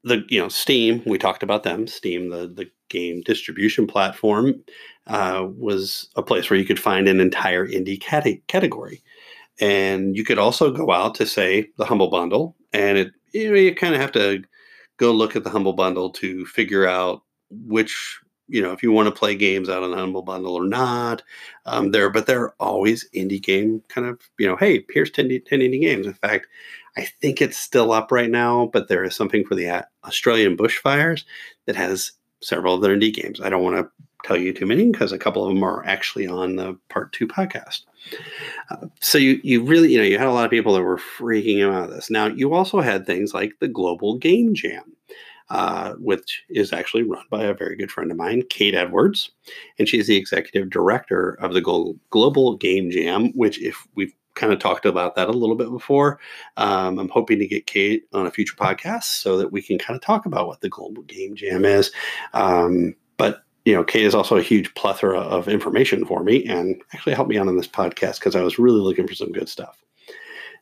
the 0.03 0.23
you 0.29 0.39
know 0.39 0.49
Steam, 0.49 1.03
we 1.05 1.17
talked 1.17 1.43
about 1.43 1.63
them. 1.63 1.87
Steam, 1.87 2.29
the 2.29 2.47
the 2.47 2.69
game 2.89 3.21
distribution 3.21 3.87
platform, 3.87 4.55
uh, 5.07 5.47
was 5.57 6.09
a 6.15 6.23
place 6.23 6.49
where 6.49 6.59
you 6.59 6.65
could 6.65 6.79
find 6.79 7.07
an 7.07 7.19
entire 7.19 7.67
indie 7.67 7.99
cat- 7.99 8.47
category. 8.47 9.03
And 9.59 10.15
you 10.15 10.23
could 10.23 10.39
also 10.39 10.71
go 10.71 10.91
out 10.91 11.15
to 11.15 11.25
say 11.25 11.69
the 11.77 11.85
Humble 11.85 12.09
Bundle, 12.09 12.55
and 12.73 12.97
it 12.97 13.11
you, 13.33 13.51
know, 13.51 13.57
you 13.57 13.75
kind 13.75 13.95
of 13.95 14.01
have 14.01 14.11
to 14.13 14.43
go 14.97 15.11
look 15.11 15.35
at 15.35 15.43
the 15.43 15.49
Humble 15.49 15.73
Bundle 15.73 16.09
to 16.11 16.45
figure 16.45 16.87
out 16.87 17.23
which 17.49 18.19
you 18.47 18.61
know 18.61 18.71
if 18.71 18.81
you 18.83 18.91
want 18.91 19.07
to 19.07 19.19
play 19.19 19.35
games 19.35 19.69
out 19.69 19.83
on 19.83 19.91
the 19.91 19.97
humble 19.97 20.21
bundle 20.21 20.53
or 20.55 20.65
not. 20.65 21.23
Um, 21.65 21.91
there 21.91 22.09
but 22.09 22.27
there 22.27 22.41
are 22.41 22.55
always 22.59 23.09
indie 23.15 23.41
game 23.41 23.83
kind 23.89 24.07
of 24.07 24.21
you 24.39 24.47
know 24.47 24.55
hey 24.55 24.85
here's 24.93 25.11
10, 25.11 25.29
10 25.45 25.59
indie 25.59 25.81
games. 25.81 26.05
In 26.05 26.13
fact 26.13 26.47
i 26.97 27.05
think 27.21 27.41
it's 27.41 27.57
still 27.57 27.91
up 27.91 28.11
right 28.11 28.31
now 28.31 28.69
but 28.73 28.87
there 28.87 29.03
is 29.03 29.15
something 29.15 29.45
for 29.45 29.53
the 29.53 29.85
australian 30.03 30.57
bushfires 30.57 31.25
that 31.67 31.75
has 31.75 32.13
several 32.41 32.75
of 32.75 32.81
their 32.81 32.95
indie 32.95 33.13
games. 33.13 33.41
I 33.41 33.49
don't 33.49 33.63
want 33.63 33.77
to 33.77 33.89
tell 34.23 34.37
you 34.37 34.53
too 34.53 34.65
many 34.65 34.91
because 34.91 35.11
a 35.11 35.17
couple 35.17 35.45
of 35.45 35.53
them 35.53 35.63
are 35.63 35.85
actually 35.85 36.27
on 36.27 36.55
the 36.55 36.77
part 36.89 37.13
two 37.13 37.27
podcast. 37.27 37.81
Uh, 38.69 38.87
so 38.99 39.17
you 39.17 39.39
you 39.43 39.63
really 39.63 39.91
you 39.91 39.97
know 39.97 40.03
you 40.03 40.17
had 40.17 40.27
a 40.27 40.31
lot 40.31 40.45
of 40.45 40.51
people 40.51 40.73
that 40.73 40.83
were 40.83 40.97
freaking 40.97 41.63
out 41.63 41.85
of 41.85 41.89
this. 41.89 42.09
Now 42.09 42.27
you 42.27 42.53
also 42.53 42.81
had 42.81 43.05
things 43.05 43.33
like 43.33 43.53
the 43.59 43.67
Global 43.67 44.17
Game 44.17 44.53
Jam. 44.53 44.93
Uh, 45.49 45.93
which 45.93 46.43
is 46.49 46.73
actually 46.73 47.03
run 47.03 47.23
by 47.29 47.45
a 47.45 47.53
very 47.53 47.77
good 47.77 47.89
friend 47.89 48.11
of 48.11 48.17
mine, 48.17 48.43
Kate 48.49 48.75
Edwards, 48.75 49.31
and 49.79 49.87
she's 49.87 50.05
the 50.05 50.17
executive 50.17 50.69
director 50.69 51.37
of 51.39 51.53
the 51.53 51.61
Global 52.09 52.57
Game 52.57 52.91
Jam. 52.91 53.31
Which, 53.31 53.61
if 53.61 53.87
we've 53.95 54.13
kind 54.37 54.53
of 54.53 54.59
talked 54.59 54.85
about 54.85 55.15
that 55.15 55.27
a 55.27 55.33
little 55.33 55.55
bit 55.55 55.69
before. 55.69 56.19
Um, 56.55 56.99
I'm 56.99 57.09
hoping 57.09 57.39
to 57.39 57.47
get 57.47 57.65
Kate 57.65 58.03
on 58.13 58.27
a 58.27 58.31
future 58.31 58.55
podcast 58.55 59.03
so 59.03 59.37
that 59.37 59.51
we 59.51 59.61
can 59.61 59.77
kind 59.77 59.97
of 59.97 60.01
talk 60.01 60.25
about 60.25 60.47
what 60.47 60.61
the 60.61 60.69
Global 60.69 61.03
Game 61.03 61.35
Jam 61.35 61.65
is. 61.65 61.91
Um, 62.33 62.95
but 63.17 63.43
you 63.67 63.73
know, 63.73 63.83
Kate 63.83 64.05
is 64.05 64.15
also 64.15 64.37
a 64.37 64.41
huge 64.41 64.73
plethora 64.75 65.19
of 65.19 65.49
information 65.49 66.05
for 66.05 66.23
me 66.23 66.45
and 66.45 66.81
actually 66.93 67.13
helped 67.13 67.29
me 67.29 67.37
out 67.37 67.49
on 67.49 67.57
this 67.57 67.67
podcast 67.67 68.17
because 68.17 68.33
I 68.33 68.41
was 68.41 68.57
really 68.57 68.79
looking 68.79 69.05
for 69.05 69.13
some 69.13 69.33
good 69.33 69.49
stuff. 69.49 69.83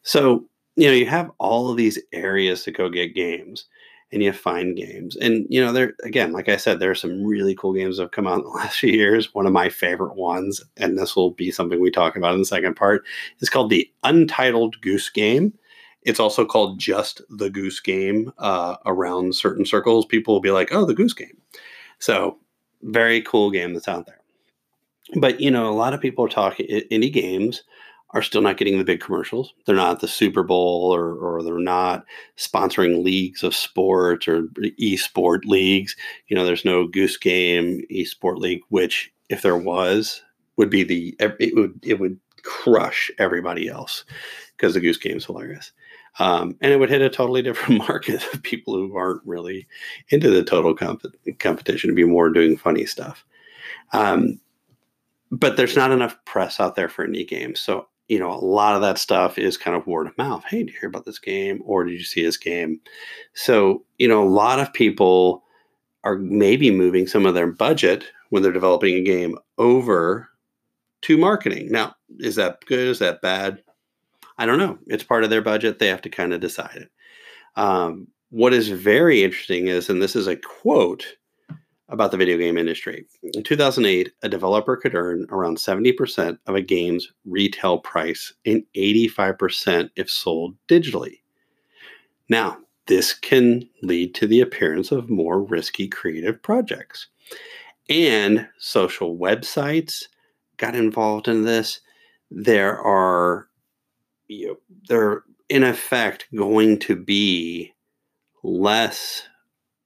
So, 0.02 0.44
you 0.76 0.88
know, 0.88 0.94
you 0.94 1.06
have 1.06 1.30
all 1.38 1.70
of 1.70 1.78
these 1.78 2.00
areas 2.14 2.64
to 2.64 2.72
go 2.72 2.90
get 2.90 3.14
games 3.14 3.66
and 4.12 4.24
you 4.24 4.34
find 4.34 4.76
games. 4.76 5.16
And, 5.18 5.46
you 5.52 5.64
know, 5.64 5.72
there, 5.72 5.94
again, 6.04 6.32
like 6.32 6.50
I 6.50 6.58
said, 6.58 6.80
there 6.80 6.90
are 6.90 6.96
some 6.96 7.24
really 7.24 7.54
cool 7.54 7.74
games 7.74 7.98
that 7.98 8.06
have 8.06 8.12
come 8.12 8.26
out 8.26 8.40
in 8.40 8.46
the 8.46 8.50
last 8.56 8.80
few 8.80 8.92
years. 8.92 9.36
One 9.36 9.46
of 9.46 9.54
my 9.54 9.70
favorite 9.70 10.16
ones, 10.16 10.60
and 10.78 10.98
this 10.98 11.16
will 11.16 11.30
be 11.30 11.52
something 11.52 11.80
we 11.80 11.92
talk 11.92 12.16
about 12.16 12.34
in 12.34 12.40
the 12.40 12.46
second 12.46 12.76
part, 12.76 13.06
is 13.40 13.52
called 13.52 13.70
the 13.70 13.88
Untitled 14.02 14.82
Goose 14.82 15.12
Game. 15.12 15.54
It's 16.02 16.20
also 16.20 16.44
called 16.44 16.80
just 16.80 17.22
the 17.30 17.52
Goose 17.52 17.80
Game 17.80 18.34
uh, 18.40 18.78
around 18.88 19.36
certain 19.36 19.64
circles. 19.64 20.08
People 20.08 20.34
will 20.34 20.42
be 20.42 20.50
like, 20.50 20.70
oh, 20.72 20.86
the 20.86 20.96
Goose 20.96 21.14
Game. 21.14 21.38
So 22.00 22.40
very 22.84 23.22
cool 23.22 23.52
game 23.52 23.74
that's 23.74 23.88
out 23.88 24.06
there. 24.06 24.22
But 25.16 25.40
you 25.40 25.52
know, 25.52 25.70
a 25.70 25.76
lot 25.76 25.94
of 25.94 26.02
people 26.02 26.26
are 26.26 26.30
talking 26.30 26.68
indie 26.68 27.14
games 27.14 27.64
are 28.12 28.22
still 28.22 28.42
not 28.42 28.58
getting 28.58 28.78
the 28.78 28.84
big 28.84 29.02
commercials. 29.02 29.54
They're 29.66 29.76
not 29.76 30.00
the 30.00 30.08
Super 30.08 30.44
Bowl 30.44 30.96
or 30.96 31.16
or 31.16 31.44
they're 31.44 31.60
not 31.60 32.06
sponsoring 32.38 33.04
leagues 33.04 33.44
of 33.44 33.56
sports 33.56 34.28
or 34.28 34.44
esport 34.80 35.46
leagues. 35.46 35.96
You 36.28 36.36
know, 36.36 36.46
there's 36.46 36.66
no 36.66 36.88
Goose 36.88 37.18
Game 37.18 37.84
esport 37.92 38.38
league, 38.38 38.62
which 38.70 39.12
if 39.30 39.42
there 39.42 39.58
was, 39.58 40.22
would 40.58 40.70
be 40.70 40.84
the 40.84 41.16
it 41.20 41.56
would 41.56 41.80
it 41.84 42.00
would 42.00 42.18
crush 42.44 43.12
everybody 43.18 43.68
else 43.68 44.06
because 44.56 44.74
the 44.74 44.80
Goose 44.80 44.98
Game's 44.98 45.26
hilarious. 45.26 45.72
Um, 46.20 46.56
and 46.62 46.72
it 46.72 46.78
would 46.78 46.90
hit 46.90 47.02
a 47.02 47.10
totally 47.10 47.42
different 47.42 47.80
market 47.88 48.24
of 48.34 48.44
people 48.44 48.74
who 48.74 48.96
aren't 48.96 49.22
really 49.26 49.68
into 50.10 50.30
the 50.30 50.44
total 50.44 50.74
comp- 50.74 51.06
competition 51.40 51.90
to 51.90 51.96
be 51.96 52.06
more 52.06 52.30
doing 52.30 52.58
funny 52.58 52.86
stuff. 52.86 53.26
Um, 53.94 54.40
but 55.32 55.58
there's 55.58 55.76
not 55.76 55.92
enough 55.92 56.18
press 56.26 56.60
out 56.60 56.76
there 56.76 56.90
for 56.90 57.08
indie 57.08 57.28
games. 57.28 57.60
So, 57.60 57.88
you 58.08 58.20
know, 58.20 58.32
a 58.32 58.40
lot 58.40 58.76
of 58.76 58.82
that 58.82 58.98
stuff 58.98 59.38
is 59.38 59.58
kind 59.58 59.76
of 59.76 59.88
word 59.88 60.08
of 60.08 60.18
mouth. 60.18 60.44
Hey, 60.48 60.60
did 60.60 60.74
you 60.74 60.80
hear 60.80 60.90
about 60.90 61.06
this 61.06 61.20
game? 61.20 61.62
Or 61.66 61.84
did 61.84 61.94
you 61.94 62.04
see 62.04 62.24
this 62.24 62.38
game? 62.38 62.80
So, 63.34 63.84
you 63.98 64.08
know, 64.08 64.24
a 64.24 64.30
lot 64.30 64.60
of 64.60 64.72
people 64.74 65.44
are 66.04 66.18
maybe 66.18 66.70
moving 66.70 67.08
some 67.08 67.26
of 67.26 67.34
their 67.34 67.48
budget 67.48 68.06
when 68.30 68.44
they're 68.44 68.52
developing 68.52 68.96
a 68.96 69.02
game 69.02 69.38
over 69.58 70.30
to 71.02 71.18
marketing. 71.18 71.72
Now, 71.72 71.96
is 72.20 72.36
that 72.36 72.64
good? 72.66 72.88
Is 72.88 73.00
that 73.00 73.22
bad? 73.22 73.62
I 74.38 74.46
don't 74.46 74.60
know. 74.60 74.78
It's 74.88 75.04
part 75.04 75.24
of 75.24 75.30
their 75.30 75.42
budget. 75.42 75.80
They 75.80 75.88
have 75.88 76.02
to 76.04 76.10
kind 76.10 76.34
of 76.34 76.42
decide 76.42 76.76
it. 76.76 76.92
Um, 77.56 78.08
what 78.30 78.54
is 78.54 78.70
very 78.70 79.24
interesting 79.24 79.68
is, 79.68 79.90
and 79.90 80.02
this 80.02 80.16
is 80.16 80.28
a 80.28 80.36
quote 80.36 81.06
about 81.90 82.12
the 82.12 82.18
video 82.18 82.38
game 82.38 82.58
industry. 82.58 83.06
In 83.34 83.44
2008, 83.44 84.12
a 84.24 84.30
developer 84.30 84.76
could 84.76 84.96
earn 84.96 85.28
around 85.30 85.58
70% 85.58 86.38
of 86.48 86.56
a 86.56 86.62
game's 86.62 87.12
retail 87.26 87.78
price 87.78 88.34
and 88.46 88.64
85% 88.76 89.90
if 89.96 90.10
sold 90.10 90.56
digitally. 90.68 91.20
Now, 92.28 92.58
this 92.88 93.14
can 93.14 93.70
lead 93.82 94.16
to 94.16 94.28
the 94.28 94.42
appearance 94.42 94.92
of 94.92 95.10
more 95.10 95.42
risky 95.42 95.88
creative 95.88 96.42
projects. 96.42 97.08
And 97.90 98.48
social 98.58 99.18
websites 99.18 100.06
got 100.58 100.76
involved 100.76 101.28
in 101.28 101.44
this. 101.44 101.82
There 102.32 102.80
are 102.80 103.48
they're 104.88 105.24
in 105.50 105.64
effect 105.64 106.28
going 106.36 106.80
to 106.80 106.96
be 106.96 107.74
less 108.44 109.24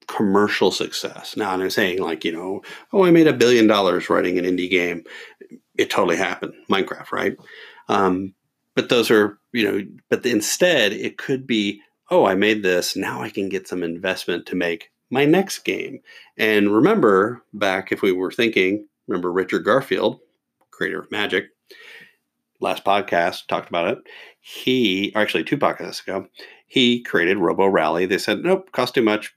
commercial 0.07 0.71
success. 0.71 1.37
Now, 1.37 1.51
I'm 1.51 1.69
saying 1.69 2.01
like, 2.01 2.25
you 2.25 2.31
know, 2.31 2.61
oh, 2.91 3.05
I 3.05 3.11
made 3.11 3.27
a 3.27 3.33
billion 3.33 3.67
dollars 3.67 4.09
writing 4.09 4.37
an 4.37 4.45
indie 4.45 4.69
game. 4.69 5.03
It 5.77 5.89
totally 5.89 6.17
happened, 6.17 6.53
Minecraft, 6.69 7.11
right? 7.11 7.37
Um, 7.87 8.33
but 8.75 8.89
those 8.89 9.11
are, 9.11 9.37
you 9.53 9.63
know, 9.63 9.85
but 10.09 10.25
instead 10.25 10.93
it 10.93 11.17
could 11.17 11.45
be, 11.45 11.81
oh, 12.09 12.25
I 12.25 12.35
made 12.35 12.63
this. 12.63 12.95
Now 12.95 13.21
I 13.21 13.29
can 13.29 13.49
get 13.49 13.67
some 13.67 13.83
investment 13.83 14.45
to 14.47 14.55
make 14.55 14.91
my 15.11 15.25
next 15.25 15.59
game. 15.59 15.99
And 16.37 16.73
remember 16.73 17.43
back 17.53 17.91
if 17.91 18.01
we 18.01 18.11
were 18.11 18.31
thinking, 18.31 18.87
remember 19.07 19.31
Richard 19.31 19.63
Garfield, 19.63 20.19
creator 20.71 20.99
of 20.99 21.11
Magic, 21.11 21.49
last 22.59 22.83
podcast 22.83 23.47
talked 23.47 23.69
about 23.69 23.87
it. 23.87 23.99
He, 24.41 25.13
actually 25.15 25.43
two 25.43 25.57
podcasts 25.57 26.01
ago, 26.01 26.27
he 26.67 27.01
created 27.01 27.37
Robo 27.37 27.67
Rally. 27.67 28.05
They 28.05 28.17
said, 28.17 28.39
nope, 28.39 28.71
cost 28.71 28.93
too 28.93 29.01
much. 29.01 29.33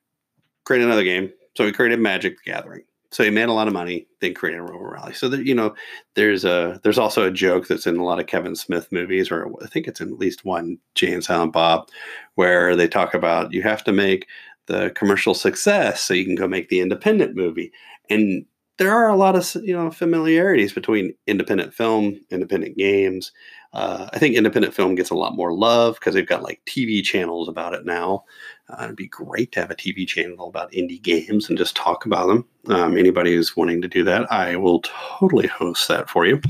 Create 0.65 0.83
another 0.83 1.05
game. 1.05 1.33
So 1.57 1.67
he 1.67 1.73
created 1.73 2.01
Magic 2.01 2.37
the 2.37 2.51
Gathering. 2.51 2.83
So 3.11 3.23
he 3.23 3.31
made 3.31 3.51
a 3.51 3.53
lot 3.53 3.67
of 3.67 3.75
money, 3.75 4.07
then 4.21 4.33
created 4.33 4.63
Robo 4.63 4.85
Rally. 4.85 5.13
So 5.13 5.29
that 5.29 5.47
you 5.47 5.55
know, 5.55 5.75
there's 6.15 6.47
a 6.47 6.81
there's 6.83 6.99
also 6.99 7.27
a 7.27 7.31
joke 7.31 7.69
that's 7.69 7.87
in 7.87 7.99
a 7.99 8.05
lot 8.05 8.19
of 8.19 8.27
Kevin 8.27 8.57
Smith 8.57 8.91
movies, 8.91 9.31
or 9.31 9.53
I 9.63 9.67
think 9.67 9.87
it's 9.87 10.01
in 10.01 10.09
at 10.09 10.19
least 10.19 10.47
one 10.47 10.79
and 11.03 11.23
Silent 11.23 11.53
Bob, 11.53 11.89
where 12.37 12.75
they 12.75 12.89
talk 12.89 13.13
about 13.13 13.53
you 13.53 13.63
have 13.63 13.85
to 13.85 13.93
make 13.93 14.29
the 14.67 14.91
commercial 14.95 15.35
success 15.35 16.01
so 16.01 16.15
you 16.15 16.25
can 16.25 16.37
go 16.37 16.49
make 16.49 16.71
the 16.71 16.81
independent 16.81 17.37
movie. 17.37 17.71
And 18.09 18.47
there 18.79 18.93
are 18.93 19.09
a 19.09 19.17
lot 19.17 19.37
of 19.37 19.55
you 19.63 19.75
know 19.75 19.91
familiarities 19.91 20.73
between 20.73 21.15
independent 21.27 21.75
film, 21.75 22.21
independent 22.31 22.77
games. 22.77 23.33
Uh, 23.73 24.09
I 24.13 24.19
think 24.19 24.37
independent 24.37 24.75
film 24.75 24.95
gets 24.95 25.11
a 25.11 25.15
lot 25.15 25.35
more 25.35 25.53
love 25.55 25.95
because 25.95 26.15
they've 26.15 26.27
got 26.27 26.43
like 26.43 26.61
TV 26.67 27.03
channels 27.03 27.49
about 27.49 27.75
it 27.75 27.87
now. 27.87 28.25
Uh, 28.69 28.85
it'd 28.85 28.97
be 28.97 29.09
great 29.09 29.53
to 29.53 29.61
have 29.61 29.71
a 29.71 29.75
TV 29.75 30.07
channel 30.07 30.49
about 30.49 30.73
indie 30.73 31.01
games 31.01 31.49
and 31.49 31.57
just 31.57 31.75
talk 31.75 32.05
about 32.05 32.27
them. 32.27 32.47
Um, 32.69 32.99
anybody 32.99 33.35
who's 33.35 33.57
wanting 33.57 33.81
to 33.83 33.89
do 33.89 34.05
that, 34.05 34.31
I 34.31 34.57
will 34.57 34.83
totally 34.83 35.47
host 35.47 35.89
that 35.89 36.11
for 36.11 36.27
you. 36.27 36.41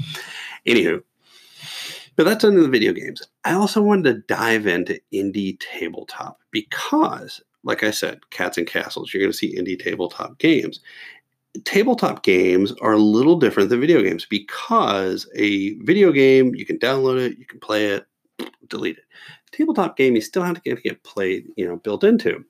Anywho, 0.66 1.02
but 2.16 2.24
that's 2.24 2.44
into 2.44 2.62
the 2.62 2.68
video 2.68 2.92
games. 2.92 3.22
I 3.44 3.52
also 3.52 3.82
wanted 3.82 4.04
to 4.04 4.34
dive 4.34 4.66
into 4.66 5.00
indie 5.12 5.58
tabletop 5.60 6.40
because, 6.50 7.40
like 7.62 7.82
I 7.84 7.90
said, 7.90 8.28
cats 8.30 8.58
and 8.58 8.66
castles, 8.66 9.12
you're 9.12 9.22
going 9.22 9.32
to 9.32 9.36
see 9.36 9.56
indie 9.56 9.78
tabletop 9.78 10.38
games 10.38 10.80
tabletop 11.64 12.22
games 12.22 12.72
are 12.80 12.92
a 12.92 12.98
little 12.98 13.38
different 13.38 13.68
than 13.68 13.80
video 13.80 14.02
games 14.02 14.26
because 14.28 15.28
a 15.36 15.74
video 15.80 16.12
game 16.12 16.54
you 16.54 16.64
can 16.64 16.78
download 16.78 17.18
it 17.18 17.38
you 17.38 17.46
can 17.46 17.60
play 17.60 17.86
it 17.86 18.06
delete 18.68 18.96
it. 18.96 19.04
Tabletop 19.52 19.96
game 19.96 20.14
you 20.14 20.22
still 20.22 20.42
have 20.42 20.54
to 20.54 20.60
get, 20.62 20.82
get 20.82 21.02
played 21.04 21.46
you 21.56 21.66
know 21.66 21.76
built 21.76 22.04
into. 22.04 22.44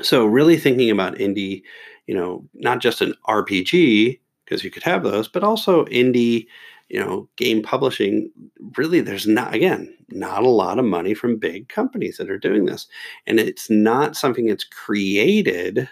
So 0.00 0.24
really 0.24 0.56
thinking 0.56 0.90
about 0.90 1.16
indie 1.16 1.62
you 2.06 2.14
know 2.14 2.46
not 2.54 2.80
just 2.80 3.00
an 3.00 3.14
rpg 3.28 4.20
because 4.44 4.64
you 4.64 4.70
could 4.70 4.82
have 4.82 5.02
those 5.02 5.28
but 5.28 5.44
also 5.44 5.84
indie 5.86 6.46
you 6.88 7.00
know 7.00 7.28
game 7.36 7.62
publishing 7.62 8.30
really 8.76 9.00
there's 9.00 9.26
not 9.26 9.54
again 9.54 9.94
not 10.10 10.42
a 10.42 10.48
lot 10.48 10.78
of 10.78 10.84
money 10.84 11.14
from 11.14 11.36
big 11.36 11.68
companies 11.68 12.16
that 12.16 12.30
are 12.30 12.38
doing 12.38 12.66
this. 12.66 12.86
And 13.26 13.38
it's 13.38 13.70
not 13.70 14.16
something 14.16 14.46
that's 14.46 14.64
created 14.64 15.88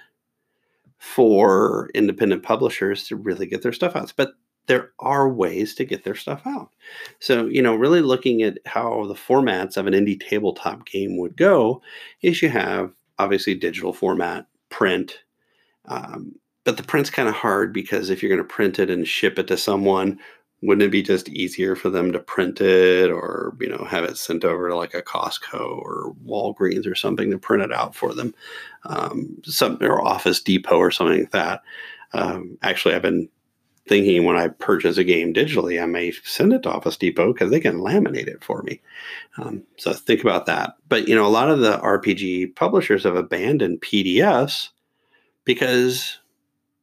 for 1.02 1.90
independent 1.96 2.44
publishers 2.44 3.08
to 3.08 3.16
really 3.16 3.44
get 3.44 3.60
their 3.60 3.72
stuff 3.72 3.96
out. 3.96 4.12
But 4.16 4.34
there 4.68 4.92
are 5.00 5.28
ways 5.28 5.74
to 5.74 5.84
get 5.84 6.04
their 6.04 6.14
stuff 6.14 6.42
out. 6.46 6.70
So, 7.18 7.46
you 7.46 7.60
know, 7.60 7.74
really 7.74 8.02
looking 8.02 8.42
at 8.42 8.58
how 8.66 9.06
the 9.06 9.14
formats 9.14 9.76
of 9.76 9.88
an 9.88 9.94
indie 9.94 10.20
tabletop 10.20 10.86
game 10.86 11.16
would 11.18 11.36
go 11.36 11.82
is 12.22 12.40
you 12.40 12.50
have 12.50 12.92
obviously 13.18 13.56
digital 13.56 13.92
format, 13.92 14.46
print. 14.68 15.18
Um, 15.86 16.36
but 16.62 16.76
the 16.76 16.84
print's 16.84 17.10
kind 17.10 17.28
of 17.28 17.34
hard 17.34 17.72
because 17.72 18.08
if 18.08 18.22
you're 18.22 18.30
going 18.30 18.38
to 18.38 18.54
print 18.54 18.78
it 18.78 18.88
and 18.88 19.06
ship 19.06 19.40
it 19.40 19.48
to 19.48 19.56
someone, 19.56 20.20
wouldn't 20.62 20.86
it 20.86 20.90
be 20.90 21.02
just 21.02 21.28
easier 21.28 21.74
for 21.74 21.90
them 21.90 22.12
to 22.12 22.18
print 22.20 22.60
it 22.60 23.10
or 23.10 23.56
you 23.60 23.68
know 23.68 23.84
have 23.84 24.04
it 24.04 24.16
sent 24.16 24.44
over 24.44 24.68
to 24.68 24.76
like 24.76 24.94
a 24.94 25.02
costco 25.02 25.78
or 25.78 26.14
walgreens 26.24 26.86
or 26.86 26.94
something 26.94 27.30
to 27.30 27.38
print 27.38 27.62
it 27.62 27.72
out 27.72 27.94
for 27.94 28.14
them 28.14 28.34
um, 28.84 29.36
some 29.44 29.78
or 29.80 30.00
office 30.02 30.40
depot 30.40 30.76
or 30.76 30.90
something 30.90 31.20
like 31.20 31.30
that 31.32 31.62
Um, 32.12 32.58
actually, 32.62 32.94
I've 32.94 33.02
been 33.02 33.28
thinking 33.88 34.24
when 34.24 34.36
I 34.36 34.48
purchase 34.48 34.96
a 34.96 35.04
game 35.04 35.34
digitally, 35.34 35.82
I 35.82 35.86
may 35.86 36.12
send 36.12 36.52
it 36.52 36.62
to 36.62 36.70
Office 36.70 36.96
Depot 36.96 37.32
because 37.32 37.50
they 37.50 37.60
can 37.60 37.78
laminate 37.78 38.28
it 38.28 38.44
for 38.44 38.62
me. 38.62 38.80
Um, 39.38 39.64
so 39.76 39.92
think 39.92 40.20
about 40.20 40.46
that. 40.46 40.74
But 40.88 41.08
you 41.08 41.14
know, 41.14 41.26
a 41.26 41.28
lot 41.28 41.50
of 41.50 41.60
the 41.60 41.78
RPG 41.78 42.54
publishers 42.54 43.04
have 43.04 43.16
abandoned 43.16 43.80
PDFs 43.80 44.68
because 45.44 46.18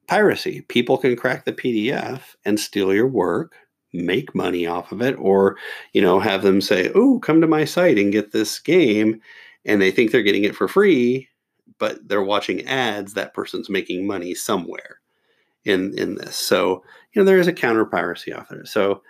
piracy. 0.07 0.61
People 0.61 0.97
can 0.97 1.15
crack 1.15 1.45
the 1.45 1.53
PDF 1.53 2.35
and 2.43 2.59
steal 2.59 2.93
your 2.93 3.07
work, 3.07 3.55
make 3.93 4.35
money 4.35 4.65
off 4.65 4.91
of 4.91 5.01
it, 5.01 5.15
or 5.19 5.57
you 5.93 6.01
know, 6.01 6.19
have 6.19 6.43
them 6.43 6.61
say, 6.61 6.91
"Oh, 6.95 7.19
come 7.19 7.41
to 7.41 7.47
my 7.47 7.65
site 7.65 7.97
and 7.97 8.11
get 8.11 8.31
this 8.31 8.59
game," 8.59 9.21
and 9.65 9.81
they 9.81 9.91
think 9.91 10.11
they're 10.11 10.23
getting 10.23 10.43
it 10.43 10.55
for 10.55 10.67
free, 10.67 11.27
but 11.79 12.07
they're 12.07 12.23
watching 12.23 12.65
ads. 12.65 13.13
That 13.13 13.33
person's 13.33 13.69
making 13.69 14.07
money 14.07 14.35
somewhere 14.35 14.99
in 15.65 15.97
in 15.97 16.15
this. 16.15 16.35
So 16.35 16.83
you 17.13 17.21
know 17.21 17.25
there 17.25 17.39
is 17.39 17.47
a 17.47 17.53
counter 17.53 17.85
piracy 17.85 18.33
off 18.33 18.49
there. 18.49 18.65
So 18.65 19.01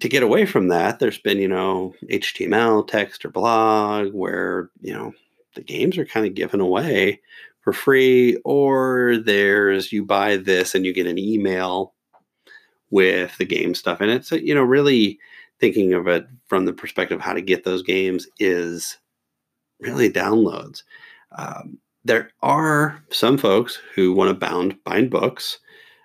to 0.00 0.08
get 0.08 0.22
away 0.22 0.46
from 0.46 0.68
that, 0.68 0.98
there's 0.98 1.18
been 1.18 1.38
you 1.38 1.48
know 1.48 1.94
HTML 2.10 2.86
text 2.86 3.24
or 3.24 3.30
blog 3.30 4.12
where 4.12 4.70
you 4.80 4.92
know 4.92 5.12
the 5.54 5.62
games 5.62 5.98
are 5.98 6.04
kind 6.04 6.26
of 6.26 6.34
given 6.34 6.60
away 6.60 7.20
for 7.60 7.72
free, 7.72 8.36
or 8.44 9.16
there's 9.24 9.92
you 9.92 10.04
buy 10.04 10.36
this 10.36 10.74
and 10.74 10.84
you 10.84 10.92
get 10.92 11.06
an 11.06 11.18
email 11.18 11.94
with 12.90 13.36
the 13.38 13.44
game 13.44 13.74
stuff 13.74 14.00
in 14.00 14.08
it. 14.08 14.24
So 14.24 14.36
you 14.36 14.54
know 14.54 14.62
really 14.62 15.18
thinking 15.60 15.94
of 15.94 16.06
it 16.08 16.26
from 16.46 16.64
the 16.64 16.72
perspective 16.72 17.18
of 17.18 17.24
how 17.24 17.32
to 17.32 17.40
get 17.40 17.64
those 17.64 17.82
games 17.82 18.26
is 18.38 18.98
really 19.80 20.10
downloads. 20.10 20.82
Um, 21.32 21.78
there 22.04 22.30
are 22.42 23.02
some 23.10 23.38
folks 23.38 23.78
who 23.94 24.12
want 24.12 24.28
to 24.28 24.34
bound 24.34 24.76
bind 24.84 25.10
books, 25.10 25.58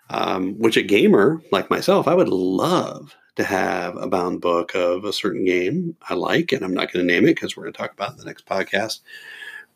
um, 0.10 0.58
which 0.58 0.78
a 0.78 0.82
gamer 0.82 1.42
like 1.52 1.70
myself, 1.70 2.08
I 2.08 2.14
would 2.14 2.30
love 2.30 3.16
to 3.36 3.44
have 3.44 3.96
a 3.98 4.08
bound 4.08 4.42
book 4.42 4.76
of 4.76 5.06
a 5.06 5.14
certain 5.14 5.46
game 5.46 5.96
I 6.10 6.14
like, 6.14 6.52
and 6.52 6.64
I'm 6.64 6.74
not 6.74 6.92
going 6.92 7.06
to 7.06 7.14
name 7.14 7.24
it 7.24 7.36
because 7.36 7.56
we're 7.56 7.64
going 7.64 7.74
to 7.74 7.78
talk 7.78 7.94
about 7.94 8.10
it 8.10 8.14
in 8.14 8.18
the 8.20 8.26
next 8.26 8.46
podcast. 8.46 9.00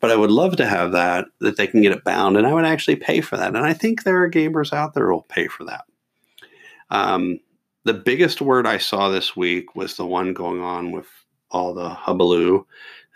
But 0.00 0.10
I 0.10 0.16
would 0.16 0.30
love 0.30 0.56
to 0.56 0.66
have 0.66 0.92
that 0.92 1.26
that 1.40 1.56
they 1.56 1.66
can 1.66 1.82
get 1.82 1.92
it 1.92 2.04
bound, 2.04 2.36
and 2.36 2.46
I 2.46 2.52
would 2.52 2.64
actually 2.64 2.96
pay 2.96 3.20
for 3.20 3.36
that. 3.36 3.54
And 3.54 3.64
I 3.64 3.72
think 3.72 4.02
there 4.02 4.22
are 4.22 4.30
gamers 4.30 4.72
out 4.72 4.94
there 4.94 5.06
who 5.06 5.12
will 5.14 5.22
pay 5.22 5.46
for 5.46 5.64
that. 5.64 5.84
Um, 6.90 7.40
the 7.84 7.94
biggest 7.94 8.40
word 8.40 8.66
I 8.66 8.78
saw 8.78 9.08
this 9.08 9.36
week 9.36 9.76
was 9.76 9.96
the 9.96 10.06
one 10.06 10.32
going 10.32 10.60
on 10.60 10.92
with 10.92 11.06
all 11.50 11.74
the 11.74 11.88
hubbub 11.88 12.64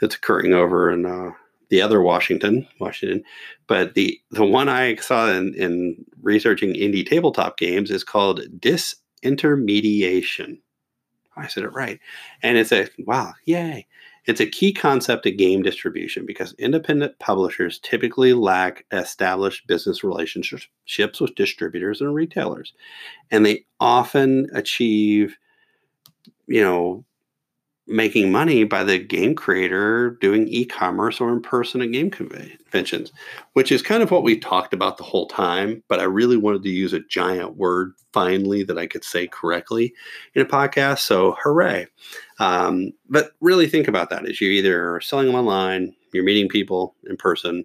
that's 0.01 0.15
occurring 0.15 0.53
over 0.53 0.91
in 0.91 1.07
uh, 1.07 1.31
the 1.71 1.83
other 1.83 2.03
Washington, 2.03 2.67
Washington, 2.81 3.23
but 3.67 3.95
the 3.95 4.21
the 4.31 4.45
one 4.45 4.69
I 4.69 4.97
saw 4.97 5.31
in, 5.31 5.55
in 5.55 6.05
researching 6.23 6.75
indie 6.75 7.07
tabletop 7.07 7.59
games 7.59 7.91
is 7.91 8.05
called 8.05 8.41
disintermediation. 8.59 10.59
I 11.37 11.47
said 11.47 11.65
it 11.65 11.73
right, 11.73 12.01
and 12.43 12.57
it's 12.57 12.73
a 12.73 12.89
wow, 13.01 13.35
yay! 13.45 13.87
It's 14.29 14.41
a 14.41 14.47
key 14.47 14.75
concept 14.75 15.25
of 15.27 15.39
game 15.39 15.63
distribution 15.63 16.27
because 16.27 16.53
independent 16.59 17.19
publishers 17.19 17.79
typically 17.79 18.35
lack 18.35 18.85
established 18.93 19.67
business 19.67 20.05
relationships 20.05 20.69
with 21.21 21.35
distributors 21.35 22.03
and 22.03 22.15
retailers, 22.15 22.75
and 23.31 23.45
they 23.45 23.65
often 23.81 24.47
achieve, 24.53 25.37
you 26.47 26.61
know, 26.61 27.05
making 27.89 28.31
money 28.31 28.65
by 28.65 28.85
the 28.85 28.99
game 28.99 29.35
creator 29.35 30.11
doing 30.21 30.47
e-commerce 30.49 31.21
or 31.21 31.31
in 31.31 31.41
person 31.41 31.81
at 31.81 31.91
game 31.91 32.11
conventions, 32.11 33.13
which 33.55 33.73
is 33.73 33.83
kind 33.83 34.03
of 34.03 34.11
what 34.11 34.23
we 34.23 34.39
talked 34.39 34.75
about 34.75 34.99
the 34.99 35.05
whole 35.05 35.27
time. 35.27 35.83
But 35.89 35.99
I 35.99 36.05
really 36.05 36.37
wanted 36.37 36.63
to 36.63 36.69
use 36.69 36.93
a 36.93 37.01
giant 37.01 37.57
word 37.57 37.95
finally 38.13 38.63
that 38.65 38.79
I 38.79 38.87
could 38.87 39.05
say 39.05 39.27
correctly 39.27 39.95
in 40.35 40.43
a 40.43 40.47
podcast. 40.47 40.99
So 41.01 41.37
hooray! 41.43 41.87
Um, 42.39 42.93
but 43.09 43.33
really 43.41 43.67
think 43.67 43.89
about 43.89 44.11
that: 44.11 44.29
is 44.29 44.41
you 44.41 44.51
either 44.51 45.01
selling 45.01 45.27
them 45.27 45.37
online, 45.37 45.95
you're 46.13 46.25
meeting 46.25 46.49
people 46.49 46.95
in 47.09 47.17
person, 47.17 47.65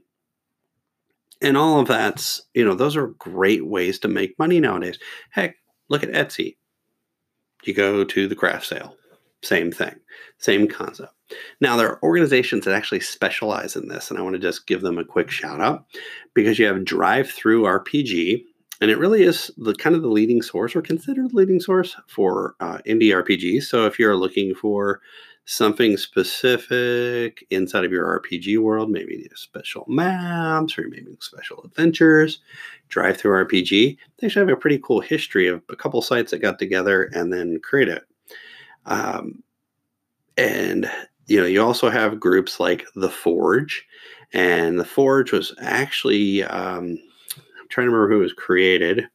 and 1.41 1.57
all 1.57 1.79
of 1.79 1.87
that's 1.87 2.41
you 2.53 2.63
know 2.63 2.75
those 2.75 2.95
are 2.95 3.07
great 3.07 3.65
ways 3.67 3.99
to 3.99 4.07
make 4.07 4.39
money 4.39 4.59
nowadays. 4.59 4.97
Heck, 5.31 5.57
look 5.89 6.03
at 6.03 6.11
Etsy. 6.11 6.55
You 7.65 7.73
go 7.73 8.03
to 8.03 8.27
the 8.27 8.35
craft 8.35 8.65
sale 8.65 8.97
same 9.43 9.71
thing, 9.71 9.95
same 10.37 10.67
concept. 10.67 11.13
Now, 11.61 11.77
there 11.77 11.89
are 11.89 12.03
organizations 12.03 12.65
that 12.65 12.75
actually 12.75 12.99
specialize 12.99 13.75
in 13.75 13.87
this, 13.87 14.09
and 14.09 14.19
I 14.19 14.21
want 14.21 14.35
to 14.35 14.39
just 14.39 14.67
give 14.67 14.81
them 14.81 14.97
a 14.97 15.05
quick 15.05 15.29
shout 15.29 15.61
out 15.61 15.85
because 16.33 16.59
you 16.59 16.65
have 16.65 16.77
DriveThruRPG, 16.77 18.43
and 18.81 18.91
it 18.91 18.97
really 18.97 19.23
is 19.23 19.51
the 19.57 19.73
kind 19.73 19.95
of 19.95 20.01
the 20.01 20.09
leading 20.09 20.41
source 20.41 20.75
or 20.75 20.81
considered 20.81 21.31
the 21.31 21.35
leading 21.35 21.59
source 21.59 21.95
for 22.07 22.55
uh, 22.59 22.79
indie 22.87 23.13
RPGs. 23.13 23.63
So, 23.63 23.85
if 23.85 23.97
you're 23.97 24.17
looking 24.17 24.53
for 24.53 25.01
something 25.45 25.97
specific 25.97 27.45
inside 27.49 27.83
of 27.83 27.91
your 27.91 28.21
RPG 28.21 28.59
world, 28.59 28.89
maybe 28.89 29.29
special 29.35 29.85
maps 29.89 30.77
or 30.77 30.87
maybe 30.87 31.15
special 31.19 31.61
adventures, 31.63 32.39
DriveThruRPG, 32.89 33.97
They 34.19 34.29
should 34.29 34.47
have 34.47 34.57
a 34.57 34.59
pretty 34.59 34.79
cool 34.79 35.01
history 35.01 35.47
of 35.47 35.61
a 35.69 35.75
couple 35.75 36.01
sites 36.01 36.31
that 36.31 36.39
got 36.41 36.59
together 36.59 37.09
and 37.13 37.33
then 37.33 37.59
created 37.61 37.97
it. 37.97 38.03
Um, 38.85 39.43
and 40.37 40.89
you 41.27 41.39
know, 41.39 41.45
you 41.45 41.61
also 41.61 41.89
have 41.89 42.19
groups 42.19 42.59
like 42.59 42.85
the 42.95 43.09
Forge, 43.09 43.85
and 44.33 44.79
the 44.79 44.85
Forge 44.85 45.31
was 45.31 45.53
actually 45.59 46.43
um, 46.43 46.99
I'm 47.37 47.67
trying 47.69 47.87
to 47.87 47.91
remember 47.91 48.09
who 48.09 48.19
was 48.19 48.33
created. 48.33 49.07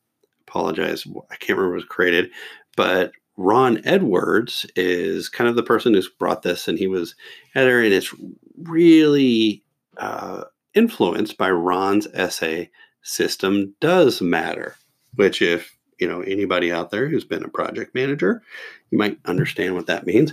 Apologize, 0.47 1.07
I 1.31 1.37
can't 1.37 1.59
remember 1.59 1.73
who 1.73 1.77
was 1.77 1.85
created, 1.85 2.31
but 2.77 3.13
Ron 3.37 3.81
Edwards 3.85 4.67
is 4.75 5.29
kind 5.29 5.49
of 5.49 5.57
the 5.57 5.63
person 5.63 5.95
who's 5.95 6.09
brought 6.09 6.43
this, 6.43 6.67
and 6.67 6.79
he 6.79 6.89
was 6.89 7.15
editor, 7.55 7.83
and 7.83 7.93
it's 7.93 8.15
really 8.63 9.63
uh, 9.99 10.45
influenced 10.75 11.37
by 11.37 11.51
Ron's 11.51 12.09
essay 12.15 12.71
"System 13.03 13.75
Does 13.81 14.21
Matter," 14.23 14.77
which, 15.15 15.43
if 15.43 15.77
you 16.01 16.09
know 16.09 16.23
anybody 16.23 16.73
out 16.73 16.91
there 16.91 17.09
who's 17.09 17.25
been 17.25 17.45
a 17.45 17.49
project 17.49 17.95
manager 17.95 18.43
you 18.91 18.99
might 18.99 19.19
understand 19.25 19.75
what 19.75 19.87
that 19.87 20.07
means. 20.07 20.33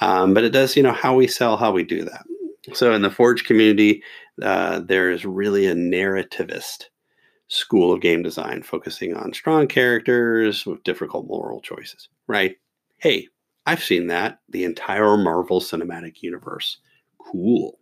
Um, 0.00 0.34
but 0.34 0.44
it 0.44 0.50
does 0.50 0.76
you 0.76 0.82
know 0.82 0.92
how 0.92 1.14
we 1.14 1.26
sell 1.26 1.56
how 1.56 1.72
we 1.72 1.82
do 1.82 2.04
that. 2.04 2.24
So 2.74 2.92
in 2.92 3.02
the 3.02 3.10
forge 3.10 3.44
community 3.44 4.02
uh, 4.42 4.80
there 4.80 5.10
is 5.10 5.24
really 5.24 5.66
a 5.66 5.74
narrativist 5.74 6.84
school 7.48 7.92
of 7.92 8.00
game 8.00 8.22
design 8.22 8.62
focusing 8.62 9.14
on 9.14 9.32
strong 9.32 9.68
characters 9.68 10.66
with 10.66 10.82
difficult 10.82 11.26
moral 11.26 11.60
choices 11.60 12.08
right? 12.26 12.56
Hey 12.98 13.28
i've 13.66 13.82
seen 13.82 14.08
that. 14.08 14.40
The 14.48 14.64
entire 14.64 15.16
marvel 15.16 15.60
cinematic 15.60 16.22
universe. 16.22 16.78
Cool 17.18 17.78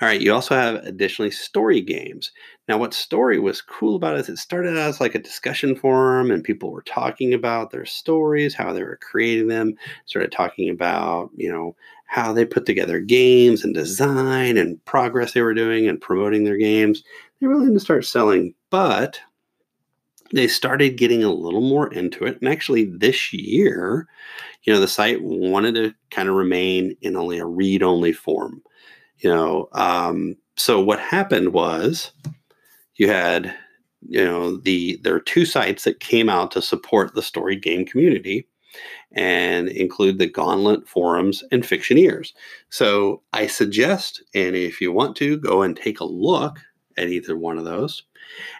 all 0.00 0.08
right, 0.08 0.20
you 0.20 0.32
also 0.32 0.54
have 0.54 0.76
additionally 0.84 1.30
story 1.30 1.80
games. 1.80 2.32
Now, 2.68 2.78
what 2.78 2.92
story 2.92 3.38
was 3.38 3.62
cool 3.62 3.96
about 3.96 4.16
it 4.16 4.20
is 4.20 4.28
it 4.28 4.38
started 4.38 4.76
out 4.76 4.88
as 4.88 5.00
like 5.00 5.14
a 5.14 5.20
discussion 5.20 5.74
forum, 5.74 6.30
and 6.30 6.44
people 6.44 6.70
were 6.70 6.82
talking 6.82 7.32
about 7.32 7.70
their 7.70 7.86
stories, 7.86 8.54
how 8.54 8.72
they 8.72 8.82
were 8.82 8.98
creating 9.00 9.48
them, 9.48 9.74
started 10.04 10.32
talking 10.32 10.68
about, 10.68 11.30
you 11.36 11.50
know, 11.50 11.76
how 12.06 12.32
they 12.32 12.44
put 12.44 12.66
together 12.66 13.00
games 13.00 13.64
and 13.64 13.74
design 13.74 14.56
and 14.56 14.84
progress 14.84 15.32
they 15.32 15.42
were 15.42 15.54
doing 15.54 15.88
and 15.88 16.00
promoting 16.00 16.44
their 16.44 16.58
games. 16.58 17.02
They 17.40 17.46
really 17.46 17.66
didn't 17.66 17.80
start 17.80 18.04
selling, 18.04 18.54
but 18.70 19.20
they 20.32 20.48
started 20.48 20.98
getting 20.98 21.22
a 21.24 21.32
little 21.32 21.60
more 21.60 21.92
into 21.92 22.24
it. 22.24 22.38
And 22.40 22.50
actually, 22.50 22.84
this 22.84 23.32
year, 23.32 24.08
you 24.64 24.72
know, 24.72 24.80
the 24.80 24.88
site 24.88 25.22
wanted 25.22 25.74
to 25.76 25.94
kind 26.10 26.28
of 26.28 26.34
remain 26.34 26.96
in 27.00 27.16
only 27.16 27.38
a 27.38 27.46
read 27.46 27.82
only 27.82 28.12
form 28.12 28.62
you 29.18 29.30
know 29.30 29.68
um, 29.72 30.36
so 30.56 30.80
what 30.80 31.00
happened 31.00 31.52
was 31.52 32.12
you 32.96 33.08
had 33.08 33.54
you 34.02 34.24
know 34.24 34.56
the 34.56 34.98
there 35.02 35.14
are 35.14 35.20
two 35.20 35.44
sites 35.44 35.84
that 35.84 36.00
came 36.00 36.28
out 36.28 36.50
to 36.50 36.62
support 36.62 37.14
the 37.14 37.22
story 37.22 37.56
game 37.56 37.84
community 37.84 38.46
and 39.12 39.68
include 39.68 40.18
the 40.18 40.28
gauntlet 40.28 40.86
forums 40.86 41.42
and 41.50 41.62
fictioneers. 41.62 42.32
So 42.70 43.22
i 43.32 43.46
suggest 43.46 44.22
and 44.34 44.54
if 44.54 44.80
you 44.80 44.92
want 44.92 45.16
to 45.16 45.38
go 45.38 45.62
and 45.62 45.76
take 45.76 46.00
a 46.00 46.04
look 46.04 46.58
at 46.96 47.08
either 47.08 47.36
one 47.36 47.58
of 47.58 47.64
those. 47.64 48.02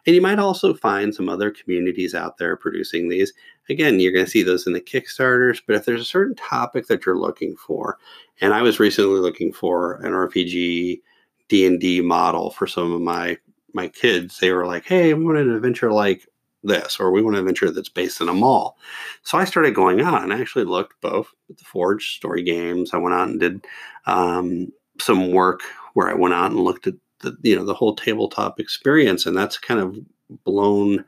And 0.06 0.14
you 0.14 0.22
might 0.22 0.38
also 0.38 0.74
find 0.74 1.14
some 1.14 1.28
other 1.28 1.50
communities 1.50 2.14
out 2.14 2.38
there 2.38 2.56
producing 2.56 3.08
these 3.08 3.32
again 3.68 4.00
you're 4.00 4.12
going 4.12 4.24
to 4.24 4.30
see 4.30 4.42
those 4.42 4.66
in 4.66 4.72
the 4.72 4.80
kickstarters 4.80 5.60
but 5.66 5.76
if 5.76 5.84
there's 5.84 6.00
a 6.00 6.04
certain 6.04 6.34
topic 6.34 6.86
that 6.86 7.04
you're 7.04 7.18
looking 7.18 7.56
for 7.56 7.98
and 8.40 8.52
I 8.52 8.62
was 8.62 8.80
recently 8.80 9.20
looking 9.20 9.52
for 9.52 9.94
an 10.04 10.12
RPG 10.12 11.00
D 11.48 11.66
and 11.66 11.80
D 11.80 12.00
model 12.00 12.50
for 12.50 12.66
some 12.66 12.92
of 12.92 13.00
my 13.00 13.38
my 13.72 13.88
kids. 13.88 14.38
They 14.38 14.52
were 14.52 14.66
like, 14.66 14.84
"Hey, 14.84 15.14
we 15.14 15.24
want 15.24 15.38
an 15.38 15.50
adventure 15.50 15.92
like 15.92 16.26
this, 16.62 16.98
or 16.98 17.10
we 17.10 17.22
want 17.22 17.36
an 17.36 17.40
adventure 17.40 17.70
that's 17.70 17.88
based 17.88 18.20
in 18.20 18.28
a 18.28 18.34
mall." 18.34 18.78
So 19.22 19.38
I 19.38 19.44
started 19.44 19.74
going 19.74 20.00
on 20.00 20.24
and 20.24 20.32
I 20.32 20.40
actually 20.40 20.64
looked 20.64 21.00
both 21.00 21.28
at 21.50 21.58
the 21.58 21.64
Forge 21.64 22.16
story 22.16 22.42
games. 22.42 22.92
I 22.92 22.98
went 22.98 23.14
out 23.14 23.28
and 23.28 23.40
did 23.40 23.64
um, 24.06 24.72
some 25.00 25.30
work 25.30 25.60
where 25.94 26.08
I 26.08 26.14
went 26.14 26.34
out 26.34 26.50
and 26.50 26.60
looked 26.60 26.86
at 26.86 26.94
the 27.20 27.36
you 27.42 27.56
know 27.56 27.64
the 27.64 27.74
whole 27.74 27.94
tabletop 27.96 28.60
experience, 28.60 29.26
and 29.26 29.36
that's 29.36 29.58
kind 29.58 29.80
of 29.80 29.96
blown 30.44 31.04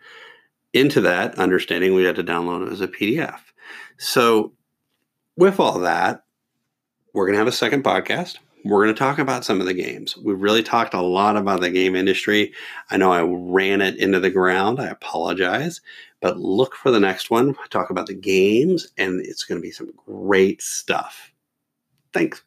into 0.78 1.00
that 1.02 1.38
understanding, 1.38 1.94
we 1.94 2.04
had 2.04 2.16
to 2.16 2.24
download 2.24 2.66
it 2.66 2.72
as 2.72 2.80
a 2.80 2.88
PDF. 2.88 3.40
So, 3.96 4.52
with 5.36 5.60
all 5.60 5.80
that, 5.80 6.24
we're 7.12 7.26
going 7.26 7.34
to 7.34 7.38
have 7.38 7.48
a 7.48 7.52
second 7.52 7.84
podcast. 7.84 8.38
We're 8.64 8.84
going 8.84 8.94
to 8.94 8.98
talk 8.98 9.18
about 9.18 9.44
some 9.44 9.60
of 9.60 9.66
the 9.66 9.74
games. 9.74 10.16
We've 10.16 10.40
really 10.40 10.62
talked 10.62 10.94
a 10.94 11.00
lot 11.00 11.36
about 11.36 11.60
the 11.60 11.70
game 11.70 11.94
industry. 11.94 12.52
I 12.90 12.96
know 12.96 13.12
I 13.12 13.22
ran 13.22 13.80
it 13.80 13.96
into 13.96 14.20
the 14.20 14.30
ground. 14.30 14.80
I 14.80 14.86
apologize. 14.88 15.80
But 16.20 16.38
look 16.38 16.74
for 16.74 16.90
the 16.90 17.00
next 17.00 17.30
one. 17.30 17.54
talk 17.70 17.90
about 17.90 18.08
the 18.08 18.14
games, 18.14 18.88
and 18.96 19.24
it's 19.24 19.44
going 19.44 19.60
to 19.60 19.62
be 19.62 19.70
some 19.70 19.92
great 20.06 20.60
stuff. 20.60 21.32
Thanks. 22.12 22.42